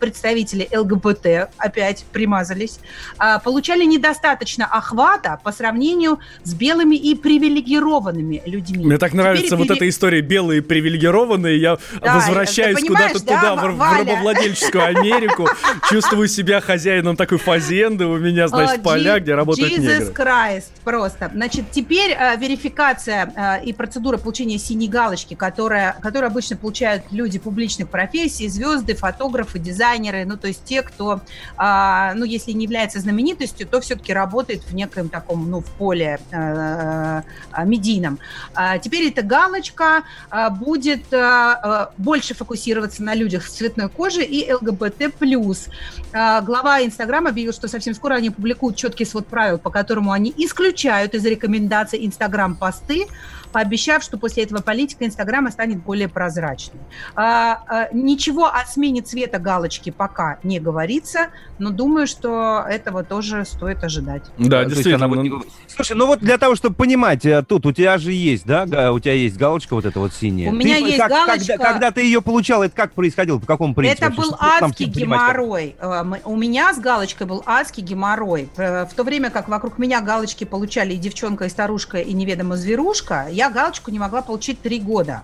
[0.00, 2.78] представители ЛГБТ, опять прямая смазались,
[3.18, 8.84] а, получали недостаточно охвата по сравнению с белыми и привилегированными людьми.
[8.84, 11.60] Мне так нравится Теперь вот эта история белые привилегированные.
[11.60, 15.48] Я да, возвращаюсь куда-то да, туда, в, в рабовладельческую Америку,
[15.90, 20.12] чувствую себя хозяином такой фазенды, у меня, значит, поля, где работают Jesus негры.
[20.12, 21.30] Christ, просто.
[21.34, 27.38] Значит, теперь а, верификация а, и процедура получения синей галочки, которая, которую обычно получают люди
[27.38, 31.20] публичных профессий, звезды, фотографы, дизайнеры, ну, то есть те, кто,
[31.56, 37.22] ну, если не является знаменитостью, то все-таки работает в неком таком, ну, в поле э,
[37.56, 38.18] э, медийном.
[38.54, 44.52] А теперь эта галочка э, будет э, больше фокусироваться на людях с цветной кожей и
[44.52, 45.00] ЛГБТ+.
[45.00, 50.32] Э, глава Инстаграма объявил, что совсем скоро они публикуют четкий свод правил, по которому они
[50.36, 53.06] исключают из рекомендаций Инстаграм посты,
[53.52, 56.80] пообещав, что после этого политика Инстаграма станет более прозрачной.
[57.14, 63.44] А, а, ничего о смене цвета галочки пока не говорится, но думаю, что этого тоже
[63.44, 64.22] стоит ожидать.
[64.38, 65.08] Да, действительно.
[65.08, 65.32] Будет...
[65.32, 68.92] Ну, слушай, ну вот для того, чтобы понимать, э, тут у тебя же есть, да,
[68.92, 70.50] у тебя есть галочка вот эта вот синяя.
[70.50, 71.56] У ты, меня есть как, галочка.
[71.56, 74.04] Когда, когда ты ее получал, это как происходило, по какому принципу?
[74.04, 75.76] Это был адский геморрой.
[75.80, 78.48] Э, у меня с галочкой был адский геморрой.
[78.56, 82.56] Э, в то время как вокруг меня галочки получали и девчонка, и старушка, и неведомо
[82.56, 85.22] зверушка, я галочку не могла получить три года.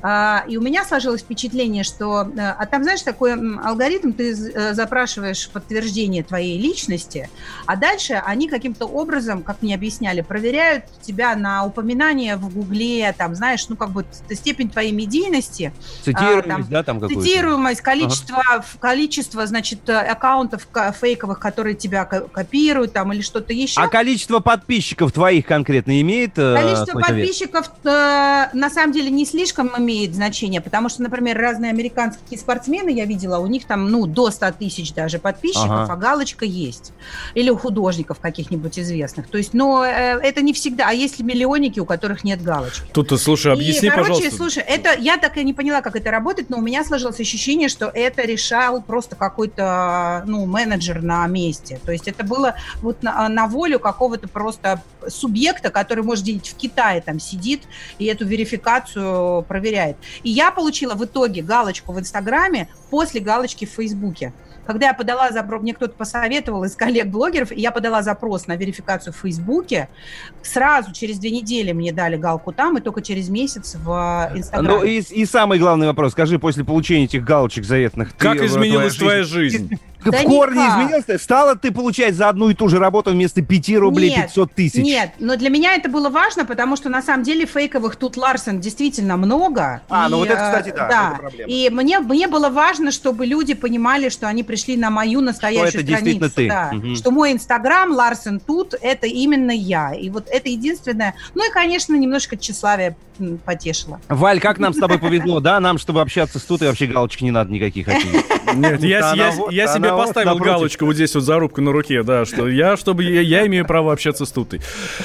[0.00, 2.22] А, и у меня сложилось впечатление, что...
[2.36, 7.28] Э, а там, знаешь, такой алгоритм, ты э, запрашиваешь подтверждение твоей личности,
[7.66, 13.34] а дальше они каким-то образом, как мне объясняли, проверяют тебя на упоминание в Гугле, там,
[13.34, 15.72] знаешь, ну, как бы степень твоей медийности.
[16.04, 17.22] Цитируемость, а, там, да, там какую-то?
[17.22, 18.64] Цитируемость, количество, ага.
[18.78, 20.68] количество, значит, аккаунтов
[21.00, 23.80] фейковых, которые тебя копируют, там, или что-то еще.
[23.80, 30.60] А количество подписчиков твоих конкретно имеет Количество подписчиков, на самом деле, не слишком имеет значение,
[30.60, 34.92] потому что, например, разные американские спортсмены, я видела, у них там, ну, до 100 тысяч
[34.92, 35.92] даже подписчиков, ага.
[35.92, 36.92] а галочка есть.
[37.34, 39.28] Или у художников каких-нибудь известных.
[39.28, 40.88] То есть, но э, это не всегда.
[40.88, 42.88] А есть миллионники, у которых нет галочки?
[42.92, 44.36] Тут, слушай, объясни, и, короче, пожалуйста.
[44.36, 47.68] слушай, это, я так и не поняла, как это работает, но у меня сложилось ощущение,
[47.68, 51.80] что это решал просто какой-то, ну, менеджер на месте.
[51.84, 56.56] То есть это было вот на, на волю какого-то просто субъекта, который, может, где-нибудь в
[56.56, 57.62] Китае там сидит
[57.98, 59.96] и эту верификацию проверяет.
[60.22, 64.32] И я получила в итоге галочку в Инстаграме после галочки в Фейсбуке.
[64.66, 69.14] Когда я подала запрос, мне кто-то посоветовал из коллег-блогеров, и я подала запрос на верификацию
[69.14, 69.88] в Фейсбуке,
[70.42, 74.78] сразу через две недели мне дали галку там, и только через месяц в Инстаграме.
[74.78, 78.14] Ну и, и самый главный вопрос, скажи, после получения этих галочек заветных...
[78.18, 79.68] Как изменилась твоя жизнь?
[79.68, 79.80] Твоя жизнь?
[80.04, 80.84] Да в корне никак.
[80.84, 81.18] изменился?
[81.18, 84.82] Стало ты получать за одну и ту же работу вместо 5 рублей нет, 500 тысяч?
[84.82, 88.60] Нет, но для меня это было важно, потому что на самом деле фейковых тут Ларсен
[88.60, 89.82] действительно много.
[89.88, 91.10] А, и, ну вот это, кстати, да, да.
[91.12, 91.50] это проблема.
[91.50, 95.80] И мне, мне было важно, чтобы люди понимали, что они пришли на мою настоящую что
[95.80, 96.20] это страницу.
[96.20, 96.80] Действительно ты.
[96.80, 96.88] Да.
[96.88, 96.96] Угу.
[96.96, 99.92] Что мой Инстаграм, Ларсен тут, это именно я.
[99.94, 101.14] И вот это единственное.
[101.34, 102.96] Ну и, конечно, немножко тщеславие
[103.44, 104.00] потешило.
[104.08, 105.58] Валь, как нам с тобой повезло, да?
[105.60, 107.88] Нам, чтобы общаться с тут, и вообще галочки не надо никаких.
[108.54, 110.52] Нет, я себе поставил напротив.
[110.52, 113.92] галочку вот здесь вот зарубку на руке, да, что я, чтобы я, я имею право
[113.92, 114.60] общаться с Тутой.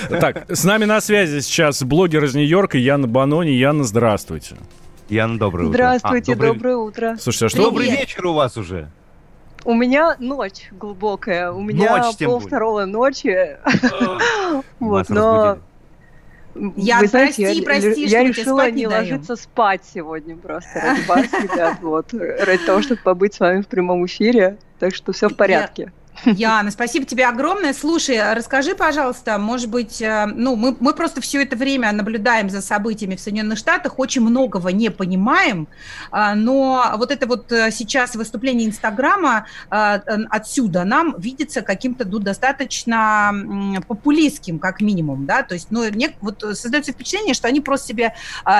[0.09, 3.51] Так, с нами на связи сейчас блогер из Нью-Йорка Яна Банони.
[3.51, 4.55] Яна, здравствуйте.
[5.09, 5.73] Яна, доброе утро.
[5.73, 6.53] Здравствуйте, а, добрый...
[6.53, 7.17] доброе утро.
[7.19, 7.63] Слушайте, а что...
[7.63, 8.89] Добрый вечер у вас уже.
[9.65, 11.51] У меня ночь глубокая.
[11.51, 13.57] У меня ночь, пол второго ночи.
[14.79, 15.57] Вот, но
[16.75, 21.07] я, Вы знаете, прости, я, прости, я решила не, не ложиться спать сегодня просто ради
[21.07, 25.29] вас, ребят, вот, ради того, чтобы побыть с вами в прямом эфире, так что все
[25.29, 25.93] в порядке.
[26.25, 27.73] Яна, спасибо тебе огромное.
[27.73, 32.61] Слушай, расскажи, пожалуйста, может быть, э, ну, мы, мы просто все это время наблюдаем за
[32.61, 35.67] событиями в Соединенных Штатах, очень многого не понимаем,
[36.11, 43.33] а, но вот это вот э, сейчас выступление Инстаграма отсюда нам видится каким-то ну, достаточно
[43.87, 48.13] популистским, как минимум, да, то есть, ну, мне вот создается впечатление, что они просто себе,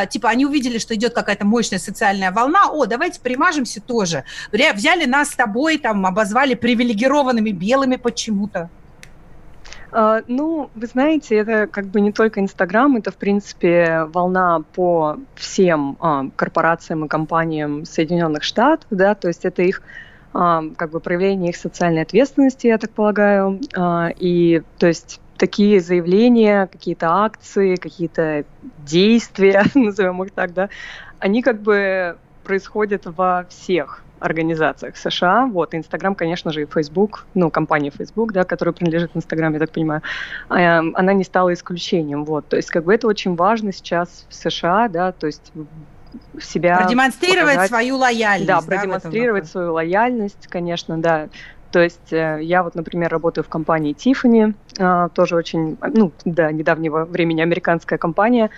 [0.10, 4.24] типа, они увидели, что идет какая-то мощная социальная волна, о, давайте примажемся тоже.
[4.52, 8.70] Взяли нас с тобой, там, обозвали привилегированными белыми почему-то?
[9.92, 15.18] Uh, ну, вы знаете, это как бы не только Инстаграм, это, в принципе, волна по
[15.36, 19.84] всем uh, корпорациям и компаниям Соединенных Штатов, да, то есть это их
[20.34, 23.62] uh, как бы проявление их социальной ответственности, я так полагаю,
[24.18, 28.46] и, то есть, такие заявления, какие-то акции, какие-то
[28.80, 30.70] действия, назовем их так, да,
[31.20, 35.46] они как бы происходят во всех организациях США.
[35.46, 39.72] Вот, Инстаграм, конечно же, и Facebook, ну, компания Facebook, да, которая принадлежит Инстаграм, я так
[39.72, 40.02] понимаю,
[40.50, 42.26] а, она не стала исключением.
[42.26, 45.52] Вот, то есть, как бы это очень важно сейчас в США, да, то есть
[46.40, 46.78] себя...
[46.78, 48.48] Продемонстрировать показать, свою лояльность.
[48.48, 51.28] Да, продемонстрировать да, свою лояльность, конечно, да.
[51.72, 56.54] То есть э, я вот, например, работаю в компании Tiffany, а, тоже очень, ну, до
[56.54, 58.52] недавнего времени американская компания,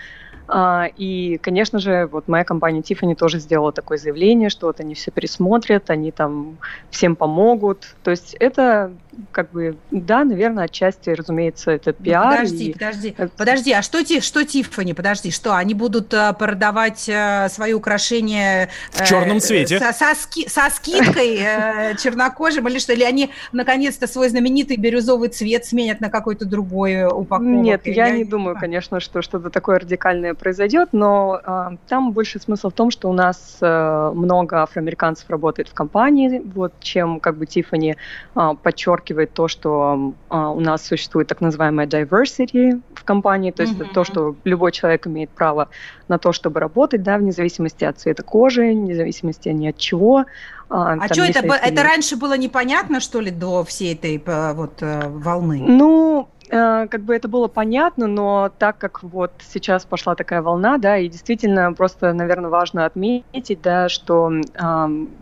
[0.96, 5.12] и, конечно же, вот моя компания Tiffany тоже сделала такое заявление, что вот они все
[5.12, 7.98] пересмотрят, они там всем помогут.
[8.04, 8.98] То есть это
[9.32, 12.26] как бы, да, наверное, отчасти, разумеется, это ну, пиар.
[12.26, 12.74] Ну, подожди, и...
[12.74, 18.70] подожди, подожди, а что, что Тиффани, подожди, что, они будут uh, продавать uh, свои украшения...
[18.92, 19.80] В черном цвете.
[19.80, 25.30] Со, со, ски, со скидкой uh, чернокожим, или что, или они, наконец-то, свой знаменитый бирюзовый
[25.30, 27.44] цвет сменят на какой-то другой упаковку?
[27.44, 32.40] Нет, я, я не думаю, конечно, что что-то такое радикальное произойдет, но uh, там больше
[32.40, 37.38] смысл в том, что у нас uh, много афроамериканцев работает в компании, вот, чем, как
[37.38, 37.96] бы, Тиффани
[38.36, 43.64] uh, подчеркивает подчеркивает то, что а, у нас существует так называемая diversity в компании, то
[43.64, 43.94] есть mm-hmm.
[43.94, 45.70] то, что любой человек имеет право
[46.08, 50.26] на то, чтобы работать, да, вне зависимости от цвета кожи, вне зависимости ни от чего.
[50.70, 51.40] А, а что это?
[51.40, 55.64] Это раньше было непонятно, что ли, до всей этой э, вот э, волны?
[55.68, 60.78] Ну, Э, как бы это было понятно, но так как вот сейчас пошла такая волна,
[60.78, 64.32] да, и действительно просто, наверное, важно отметить, да, что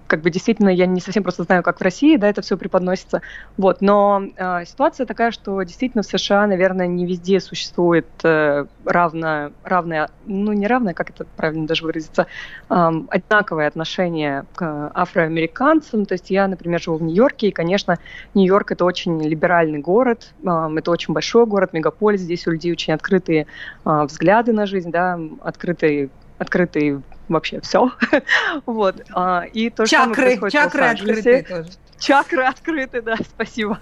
[0.07, 3.21] как бы действительно я не совсем просто знаю, как в России, да, это все преподносится,
[3.57, 9.53] вот, но э, ситуация такая, что действительно в США, наверное, не везде существует э, равное,
[9.63, 12.27] равное, ну не равное, как это правильно даже выразиться,
[12.69, 14.91] э, одинаковое отношение к
[15.33, 17.97] афроамериканцам, то есть я, например, живу в Нью-Йорке, и, конечно,
[18.33, 23.47] Нью-Йорк это очень либеральный город, это очень большой город, мегаполис, здесь у людей очень открытые
[23.83, 27.91] а, взгляды на жизнь, да, открытые, открытые вообще все.
[28.65, 28.95] вот.
[29.13, 31.69] А, и то чакры, чакры открытые тоже.
[31.99, 33.79] Чакры открыты, да, спасибо.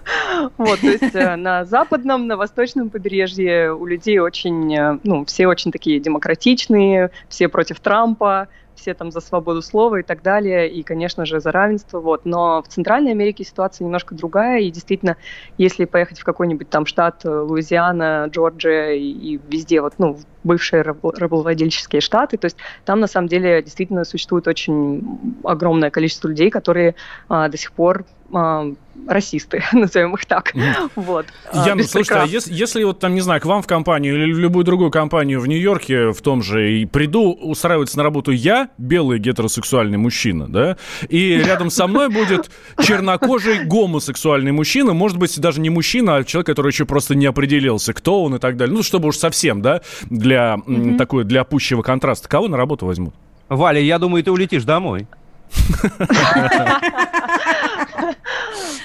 [0.57, 5.47] Вот, то есть э, на западном, на восточном побережье у людей очень, э, ну, все
[5.47, 10.83] очень такие демократичные, все против Трампа, все там за свободу слова и так далее, и,
[10.83, 12.25] конечно же, за равенство, вот.
[12.25, 15.17] Но в Центральной Америке ситуация немножко другая, и действительно,
[15.57, 20.81] если поехать в какой-нибудь там штат э, Луизиана, Джорджия и, и везде, вот, ну, бывшие
[20.81, 25.01] рабовладельческие штаты, то есть там на самом деле действительно существует очень
[25.43, 26.95] огромное количество людей, которые
[27.29, 28.73] а, до сих пор а,
[29.07, 30.53] расисты, назовем их так.
[30.95, 31.25] Вот.
[31.51, 34.33] А, Яна, слушайте, а если, если вот там, не знаю, к вам в компанию или
[34.33, 38.69] в любую другую компанию в Нью-Йорке в том же, и приду устраиваться на работу я,
[38.77, 40.77] белый гетеросексуальный мужчина, да,
[41.09, 42.51] и рядом со мной будет
[42.81, 47.93] чернокожий гомосексуальный мужчина, может быть, даже не мужчина, а человек, который еще просто не определился,
[47.93, 48.75] кто он и так далее.
[48.75, 50.97] Ну, чтобы уж совсем, да, для mm-hmm.
[50.97, 52.27] такой, для пущего контраста.
[52.29, 53.13] Кого на работу возьмут?
[53.49, 55.07] Валя, я думаю, ты улетишь домой.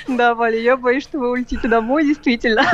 [0.09, 2.65] Да, Валя, я боюсь, что вы улетите домой, действительно.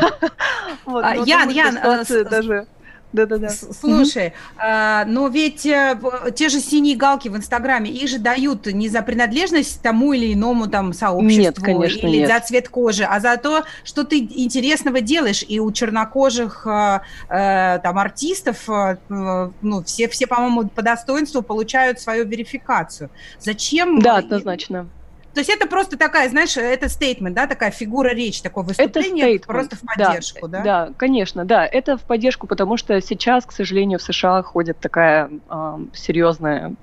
[0.85, 2.67] А, Ян, Ян, э, даже
[3.12, 3.51] да-да-да.
[3.51, 5.98] Слушай, а, но ведь а,
[6.35, 10.66] те же синие галки в Инстаграме, их же дают не за принадлежность тому или иному
[10.66, 12.29] там сообществу нет, конечно, или нет.
[12.29, 15.44] за цвет кожи, а за то, что ты интересного делаешь.
[15.46, 22.01] И у чернокожих а, а, там артистов, а, ну, все, все, по-моему, по достоинству получают
[22.01, 23.11] свою верификацию.
[23.38, 23.98] Зачем?
[24.01, 24.88] Да, однозначно.
[25.35, 29.47] То есть это просто такая, знаешь, это стейтмент, да, такая фигура речи, такое выступление это
[29.47, 30.64] просто в поддержку, да, да?
[30.64, 35.30] Да, конечно, да, это в поддержку, потому что сейчас, к сожалению, в США ходит такая
[35.49, 36.74] э, серьезная,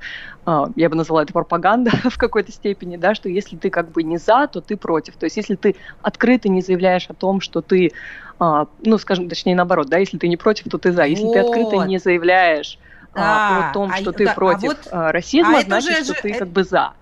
[0.48, 4.02] э, я бы назвала это пропаганда в какой-то степени, да, что если ты как бы
[4.02, 5.16] не за, то ты против.
[5.18, 7.92] То есть если ты открыто не заявляешь о том, что ты,
[8.40, 11.04] э, ну, скажем, точнее наоборот, да, если ты не против, то ты за.
[11.04, 11.34] Если вот.
[11.34, 12.80] ты открыто не заявляешь
[13.14, 13.70] да.
[13.70, 16.34] о том, что а, ты да, против а вот, расизма, а значит, что же, ты
[16.34, 16.94] как бы за.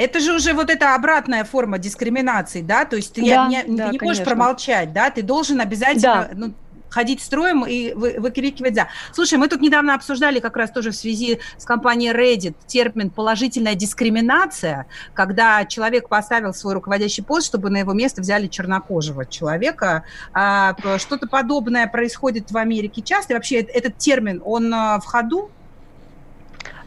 [0.00, 2.86] Это же уже вот эта обратная форма дискриминации, да?
[2.86, 5.10] То есть ты, Да, не, да, ты не можешь промолчать, да?
[5.10, 6.30] Ты должен обязательно Да.
[6.34, 6.54] ну,
[6.88, 8.88] ходить строем и вы- выкрикивать «за».
[9.12, 13.74] Слушай, мы тут недавно обсуждали как раз тоже в связи с компанией Reddit термин «положительная
[13.74, 20.04] дискриминация», когда человек поставил свой руководящий пост, чтобы на его место взяли чернокожего человека.
[20.32, 23.34] А, что-то подобное происходит в Америке часто.
[23.34, 25.50] И вообще э- этот термин, он а, в ходу?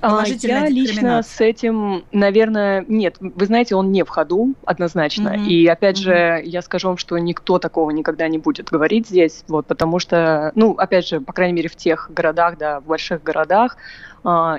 [0.03, 3.15] А, Положительная Я лично с этим, наверное, нет.
[3.21, 5.29] Вы знаете, он не в ходу однозначно.
[5.31, 5.47] Мгм.
[5.47, 9.65] И опять же, я скажу вам, что никто такого никогда не будет говорить здесь, вот,
[9.65, 13.77] потому что, ну, опять же, по крайней мере, в тех городах, да, в больших городах,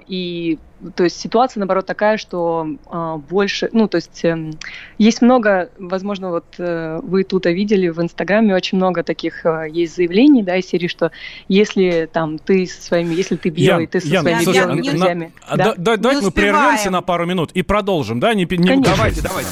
[0.07, 0.59] и
[0.97, 4.53] то есть ситуация, наоборот, такая, что а, больше, ну, то есть эм,
[4.99, 9.97] есть много, возможно, вот э, вы тут видели в Инстаграме очень много таких э, есть
[9.97, 11.11] заявлений, да, из серии, что
[11.49, 14.77] если там ты со своими, если ты белый, Ян, ты со Ян, своими слушай, белыми
[14.81, 15.33] на- друзьями.
[15.49, 15.65] а да.
[15.65, 18.35] да- да- Давайте мы прервемся на пару минут и продолжим, да?
[18.35, 18.95] Не, не Конечно.
[18.95, 19.51] Давайте, давайте.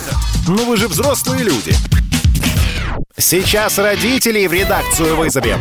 [0.48, 1.72] Ну вы же взрослые люди.
[3.16, 5.60] Сейчас родителей в редакцию вызовем.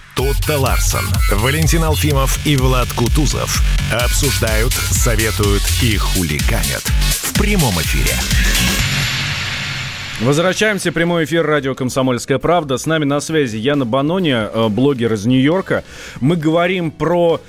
[0.21, 8.13] Тутта Ларсон, Валентин Алфимов и Влад Кутузов обсуждают, советуют и хулиганят в прямом эфире.
[10.19, 10.91] Возвращаемся.
[10.91, 12.77] Прямой эфир радио «Комсомольская правда».
[12.77, 15.83] С нами на связи Яна Банони, э, блогер из Нью-Йорка.
[16.19, 17.41] Мы говорим про...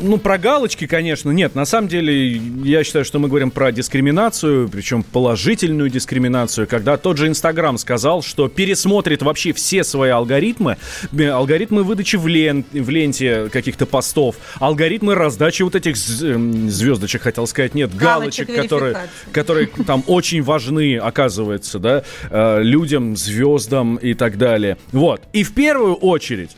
[0.00, 1.54] Ну, про галочки, конечно, нет.
[1.54, 7.16] На самом деле, я считаю, что мы говорим про дискриминацию, причем положительную дискриминацию, когда тот
[7.16, 10.76] же Инстаграм сказал, что пересмотрит вообще все свои алгоритмы,
[11.12, 17.22] э, алгоритмы выдачи в, лен- в ленте каких-то постов, алгоритмы раздачи вот этих эм, звездочек,
[17.22, 18.96] хотел сказать, нет, галочек, Галочек которые,
[19.32, 24.76] которые там очень важны, оказывается, да, э, людям, звездам и так далее.
[24.92, 25.22] Вот.
[25.32, 26.50] И в первую очередь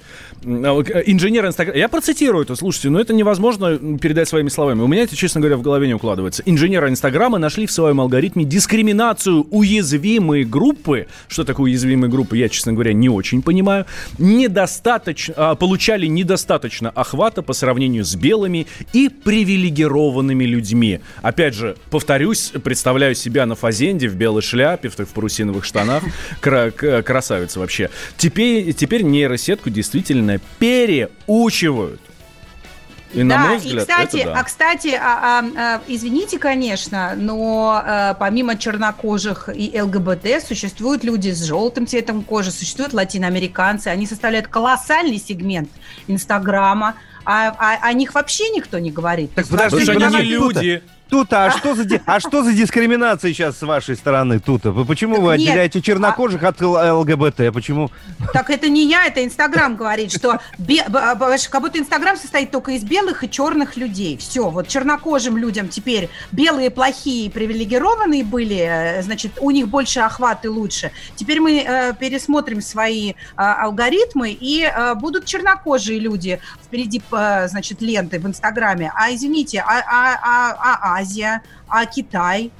[0.45, 1.79] инженер Инстаграма...
[1.79, 4.81] Я процитирую это, слушайте, но это невозможно передать своими словами.
[4.81, 6.43] У меня это, честно говоря, в голове не укладывается.
[6.47, 11.07] Инженеры Инстаграма нашли в своем алгоритме дискриминацию уязвимой группы.
[11.29, 13.87] Что такое уязвимые группы, я, честно говоря, не очень понимаю.
[14.19, 15.35] Недостаточно...
[15.37, 21.01] а, получали недостаточно охвата по сравнению с белыми и привилегированными людьми.
[21.23, 26.03] Опять же, повторюсь, представляю себя на фазенде в белой шляпе, в, в парусиновых штанах.
[26.41, 27.91] К- красавица вообще.
[28.17, 32.01] Теперь, теперь нейросетку действительно переучивают.
[33.15, 34.41] И на да, мой и взгляд, кстати, это да.
[34.41, 41.31] а кстати, а- а, а, извините, конечно, но а, помимо чернокожих и ЛГБТ существуют люди
[41.31, 45.69] с желтым цветом кожи, существуют латиноамериканцы, они составляют колоссальный сегмент
[46.07, 49.33] Инстаграма, а, а- о них вообще никто не говорит.
[49.35, 50.83] Так подожди, вообще Потому что они не люди.
[51.13, 54.65] Тут, а что за, а что за дискриминация сейчас с вашей стороны тут?
[54.65, 57.53] Вы почему вы нет, отделяете чернокожих от Л- ЛГБТ?
[57.53, 57.91] Почему?
[58.33, 62.51] Так это не я, это Инстаграм говорит, что бе- б- б- как будто Инстаграм состоит
[62.51, 64.17] только из белых и черных людей.
[64.17, 70.47] Все, вот чернокожим людям теперь белые плохие привилегированные были, э, значит, у них больше охват
[70.47, 70.93] и лучше.
[71.15, 77.83] Теперь мы э, пересмотрим свои а, алгоритмы, и э, будут чернокожие люди впереди, э, значит,
[77.83, 78.91] ленты в Инстаграме.
[78.95, 82.53] А извините, а, а- а- а Азия, а Китай?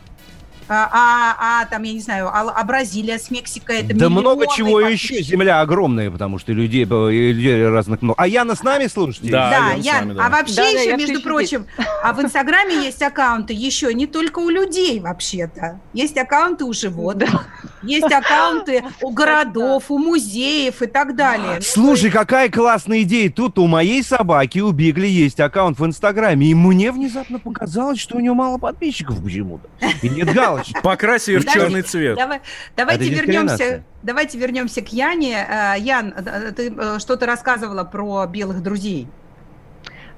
[0.75, 4.47] А, а- а там, я не знаю, а, а Бразилия с Мексикой, это да много
[4.57, 5.13] чего фактически.
[5.15, 5.23] еще.
[5.23, 8.15] Земля огромная, потому что людей, э, людей разных много.
[8.19, 9.31] А Яна с нами, слушайте?
[9.31, 11.67] Да, Ян, а вообще Да, да, еще, я между прочим,
[12.03, 15.79] а в Инстаграме есть аккаунты еще не только у людей вообще-то.
[15.93, 17.47] Есть аккаунты у животных,
[17.83, 21.61] есть аккаунты у городов, у музеев и так далее.
[21.61, 23.31] Слушай, какая классная идея.
[23.31, 26.47] Тут у моей собаки, у Бигли, есть аккаунт в Инстаграме.
[26.47, 29.69] И мне внезапно показалось, что у него мало подписчиков почему-то.
[30.01, 30.62] И нет галочки.
[30.83, 32.17] Покрась ее в черный цвет.
[32.17, 32.41] Давай,
[32.77, 33.85] давайте Это вернемся.
[34.03, 35.47] Давайте вернемся к Яне.
[35.49, 39.09] Э, Ян, э, ты э, что-то рассказывала про белых друзей.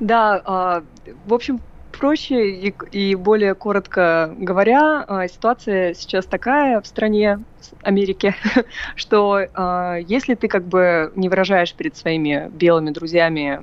[0.00, 0.84] Да, а,
[1.26, 1.60] в общем,
[1.92, 7.40] проще и, и более коротко говоря, а, ситуация сейчас такая в стране
[7.82, 8.34] Америки,
[8.96, 13.62] что а, если ты как бы не выражаешь перед своими белыми друзьями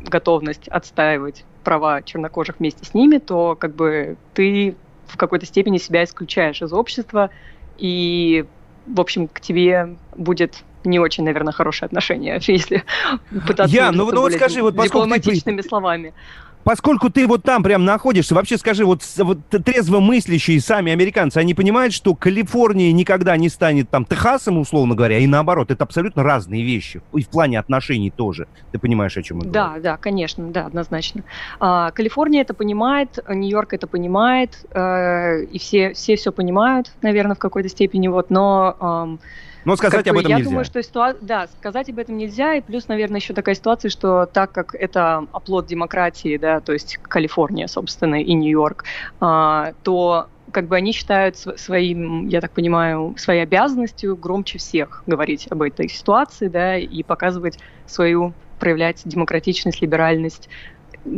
[0.00, 4.76] готовность отстаивать права чернокожих вместе с ними, то как бы ты
[5.08, 7.30] в какой-то степени себя исключаешь из общества,
[7.78, 8.44] и,
[8.86, 12.84] в общем, к тебе будет не очень, наверное, хорошее отношение, если
[13.46, 16.14] пытаться Я, ну, ну вот скажи, вот поскольку ты дипломатичными словами.
[16.66, 21.54] Поскольку ты вот там прям находишься, вообще скажи, вот, вот трезво мыслящие сами американцы, они
[21.54, 26.64] понимают, что Калифорния никогда не станет там Техасом, условно говоря, и наоборот, это абсолютно разные
[26.64, 27.02] вещи.
[27.14, 28.48] И в плане отношений тоже.
[28.72, 29.52] Ты понимаешь, о чем я говорю?
[29.52, 31.22] Да, да, конечно, да, однозначно.
[31.60, 37.38] А, Калифорния это понимает, Нью-Йорк это понимает, э, и все, все все понимают, наверное, в
[37.38, 38.76] какой-то степени, вот, но...
[38.80, 39.20] ам,
[39.66, 40.50] Но сказать как об этом я нельзя.
[40.50, 44.26] думаю, что ситуация, да, сказать об этом нельзя, и плюс, наверное, еще такая ситуация, что
[44.26, 48.84] так как это оплот демократии, да, то есть Калифорния, собственно, и Нью-Йорк,
[49.20, 55.02] а, то как бы они считают св- своим, я так понимаю, своей обязанностью громче всех
[55.04, 60.48] говорить об этой ситуации, да, и показывать свою, проявлять демократичность, либеральность,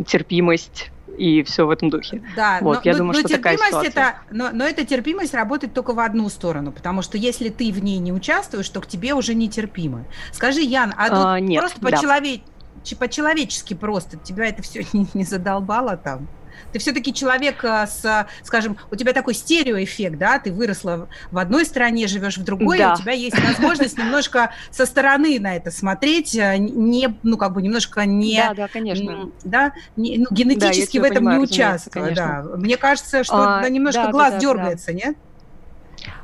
[0.07, 2.22] терпимость и все в этом духе.
[2.36, 4.08] Да, вот, но, я но- думаю, но что такая терпимость ситуация.
[4.10, 7.82] это, но, но эта терпимость работает только в одну сторону, потому что если ты в
[7.82, 10.04] ней не участвуешь, то к тебе уже нетерпимо.
[10.32, 11.88] Скажи, Ян, а, тут А, нет, просто да.
[11.90, 12.42] по-челове-
[12.84, 16.28] ч- по-человечески просто тебя это все не, не задолбало там?
[16.72, 21.64] Ты все-таки человек а, с, скажем, у тебя такой стереоэффект, да, ты выросла в- одной
[21.64, 22.94] стране, живешь в другой, Да.
[22.94, 27.62] у тебя есть возможность немножко со стороны на это смотреть, а, не, ну, как бы
[27.62, 28.36] немножко не...
[28.36, 29.30] Да, да, конечно.
[29.44, 31.46] Да, не- ну, Да, генетически тебя в этом понимаю, не
[31.90, 32.14] конечно.
[32.14, 32.56] да.
[32.56, 35.16] Мне кажется, что А, да, немножко да, глаз да, да, дергается, нет?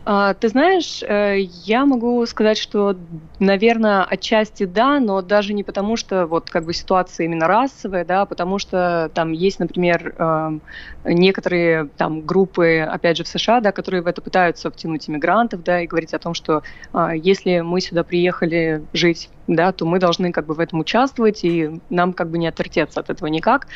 [0.06, 2.94] А, Ты знаешь, э, я могу сказать, что,
[3.38, 8.22] наверное, отчасти да, но даже не потому, что вот как бы ситуация именно расовая, да,
[8.22, 10.62] а потому что там есть, например, эм,
[11.04, 15.80] некоторые там группы, опять же, в США, да, которые в это пытаются втянуть иммигрантов, да,
[15.80, 20.32] и говорить о том, что а, если мы сюда приехали жить, да, то мы должны
[20.32, 23.66] как бы в этом участвовать, и нам как бы не отвертеться от этого никак.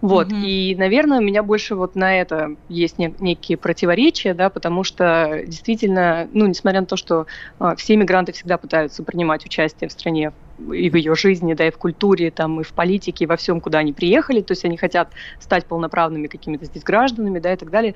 [0.00, 0.42] Вот, Мгм.
[0.44, 5.42] и, наверное, у меня больше вот на это есть не- некие противоречия, да, потому что
[5.46, 7.26] действительно, ну, несмотря на то, что
[7.58, 10.32] а, все мигранты всегда пытаются принимать участие в стране
[10.72, 13.60] и в ее жизни, да, и в культуре, там, и в политике, и во всем,
[13.60, 17.70] куда они приехали, то есть они хотят стать полноправными какими-то здесь гражданами, да, и так
[17.70, 17.94] далее,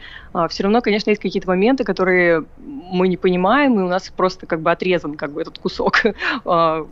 [0.49, 4.61] все равно, конечно, есть какие-то моменты, которые мы не понимаем, и у нас просто как
[4.61, 6.03] бы отрезан как бы этот кусок
[6.45, 6.87] а,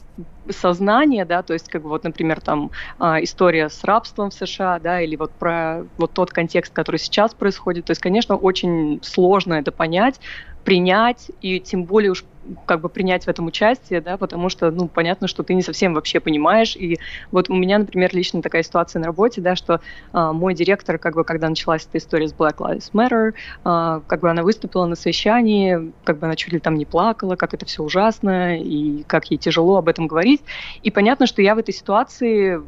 [0.48, 4.78] сознания, да, то есть как бы вот, например, там а, история с рабством в США,
[4.78, 9.54] да, или вот про вот тот контекст, который сейчас происходит, то есть, конечно, очень сложно
[9.54, 10.20] это понять,
[10.64, 12.24] принять, и тем более уж
[12.66, 15.94] как бы принять в этом участие, да, потому что, ну, понятно, что ты не совсем
[15.94, 16.98] вообще понимаешь, и
[17.30, 19.80] вот у меня, например, лично такая ситуация на работе, да, что
[20.12, 23.32] а, мой директор, как бы, когда началась эта история с Black Lives Matter,
[23.64, 27.36] а, как бы она выступила на совещании, как бы она чуть ли там не плакала,
[27.36, 30.42] как это все ужасно, и как ей тяжело об этом говорить,
[30.82, 32.60] и понятно, что я в этой ситуации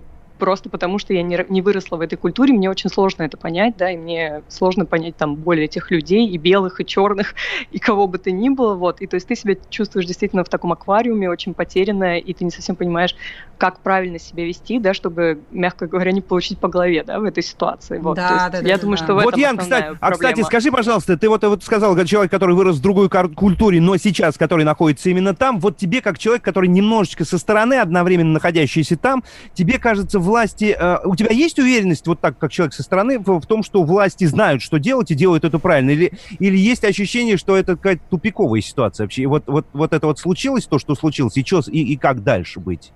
[0.42, 3.76] просто потому, что я не, не выросла в этой культуре, мне очень сложно это понять,
[3.76, 7.36] да, и мне сложно понять там более этих людей, и белых, и черных,
[7.70, 10.48] и кого бы то ни было, вот, и то есть ты себя чувствуешь действительно в
[10.48, 13.14] таком аквариуме, очень потерянная, и ты не совсем понимаешь,
[13.56, 17.44] как правильно себя вести, да, чтобы, мягко говоря, не получить по голове, да, в этой
[17.44, 19.04] ситуации, вот, Да, то есть да, я да, думаю, да.
[19.04, 20.46] что в Вот, этом Ян, основная кстати, а, кстати, проблема.
[20.48, 24.36] скажи, пожалуйста, ты вот, вот сказал, как человек, который вырос в другой культуре, но сейчас,
[24.36, 29.22] который находится именно там, вот тебе, как человек, который немножечко со стороны, одновременно находящийся там,
[29.54, 30.74] тебе кажется, в власти...
[30.78, 33.82] э, у тебя есть уверенность, вот так, как человек со стороны, в, в том, что
[33.82, 35.90] власти знают, что делать, и делают это правильно?
[35.90, 39.22] Или, или есть ощущение, что это какая-то тупиковая ситуация вообще?
[39.22, 42.24] И вот, вот, вот это вот случилось, то, что случилось, и, чё, и, и как
[42.24, 42.92] дальше быть?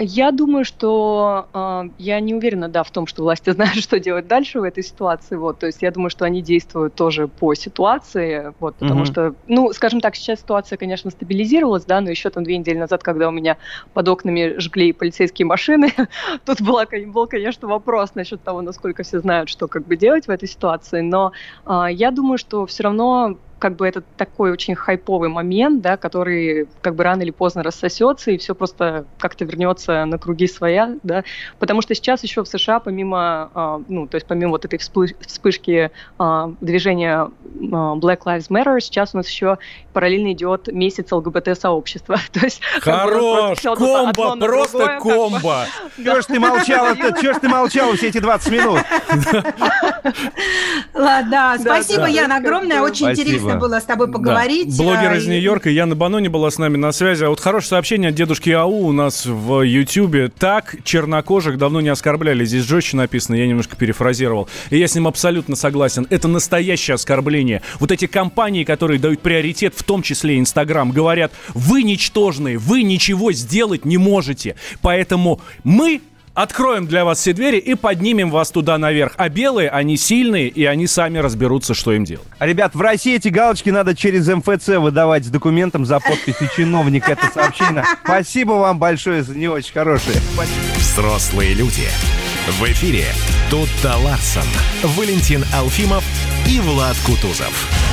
[0.00, 4.26] Я думаю, что э, я не уверена, да, в том, что власти знают, что делать
[4.26, 5.36] дальше в этой ситуации.
[5.36, 9.06] Вот, то есть я думаю, что они действуют тоже по ситуации, вот, потому Мгм.
[9.06, 13.04] что, ну, скажем так, сейчас ситуация, конечно, стабилизировалась, да, но еще там две недели назад,
[13.04, 13.56] когда у меня
[13.92, 15.92] под окнами жгли полицейские машины,
[16.44, 20.30] тут была, был, конечно, вопрос насчет того, насколько все знают, что как бы делать в
[20.30, 21.02] этой ситуации.
[21.02, 21.30] Но
[21.64, 26.68] а, я думаю, что все равно как бы это такой очень хайповый момент, да, который
[26.82, 31.24] как бы рано или поздно рассосется, и все просто как-то вернется на круги своя, да,
[31.58, 35.14] потому что сейчас еще в США помимо, а, ну, то есть помимо вот этой вспы-
[35.26, 37.28] вспышки а, движения а,
[37.96, 39.58] Black Lives Matter, сейчас у нас еще
[39.92, 42.18] параллельно идет месяц ЛГБТ-сообщества.
[42.32, 45.14] То есть как бы Хорош, просто тут одно комбо, на просто другое, как бы.
[45.14, 45.66] комбо.
[45.96, 48.80] Чего ж ты молчала, чего ж ты молчала все эти 20 минут?
[51.04, 52.08] Да, Да, спасибо, да.
[52.08, 52.80] Ян, огромное.
[52.82, 53.28] Очень Спасибо.
[53.30, 54.76] интересно было с тобой поговорить.
[54.76, 54.82] Да.
[54.82, 57.24] Блогер А, из Нью-Йорка Яна Банони была с нами на связи.
[57.24, 60.28] А вот хорошее сообщение от дедушки Ау у нас в Ютьюбе.
[60.28, 62.44] Так чернокожих давно не оскорбляли.
[62.44, 64.48] Здесь жестче написано, я немножко перефразировал.
[64.70, 66.06] И я с ним абсолютно согласен.
[66.10, 67.62] Это настоящее оскорбление.
[67.80, 73.32] Вот эти компании, которые дают приоритет, в том числе Инстаграм, говорят, вы ничтожные, вы ничего
[73.32, 74.56] сделать не можете.
[74.80, 76.00] Поэтому мы
[76.34, 79.12] Откроем для вас все двери и поднимем вас туда наверх.
[79.18, 82.26] А белые, они сильные, и они сами разберутся, что им делать.
[82.40, 87.12] А, Ребят, в России эти галочки надо через МФЦ выдавать с документом за подписью чиновника.
[87.12, 87.84] Это сообщение.
[88.02, 90.16] Спасибо вам большое за не очень хорошее.
[90.76, 91.86] Взрослые люди.
[92.48, 93.04] В эфире
[93.48, 94.42] Тутта Ларсон,
[94.82, 96.04] Валентин Алфимов
[96.48, 97.83] и Влад Кутузов.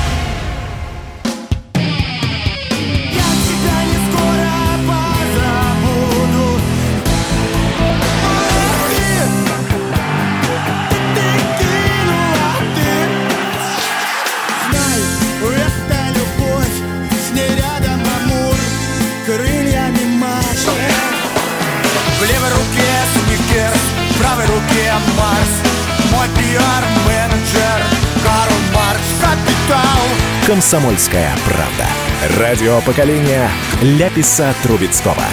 [26.52, 27.80] Пиар-менеджер
[28.22, 30.02] Карл Маркс, капитал.
[30.46, 31.86] Комсомольская правда.
[32.38, 33.48] Радио поколения
[33.80, 35.24] Ляписа Трубецкого.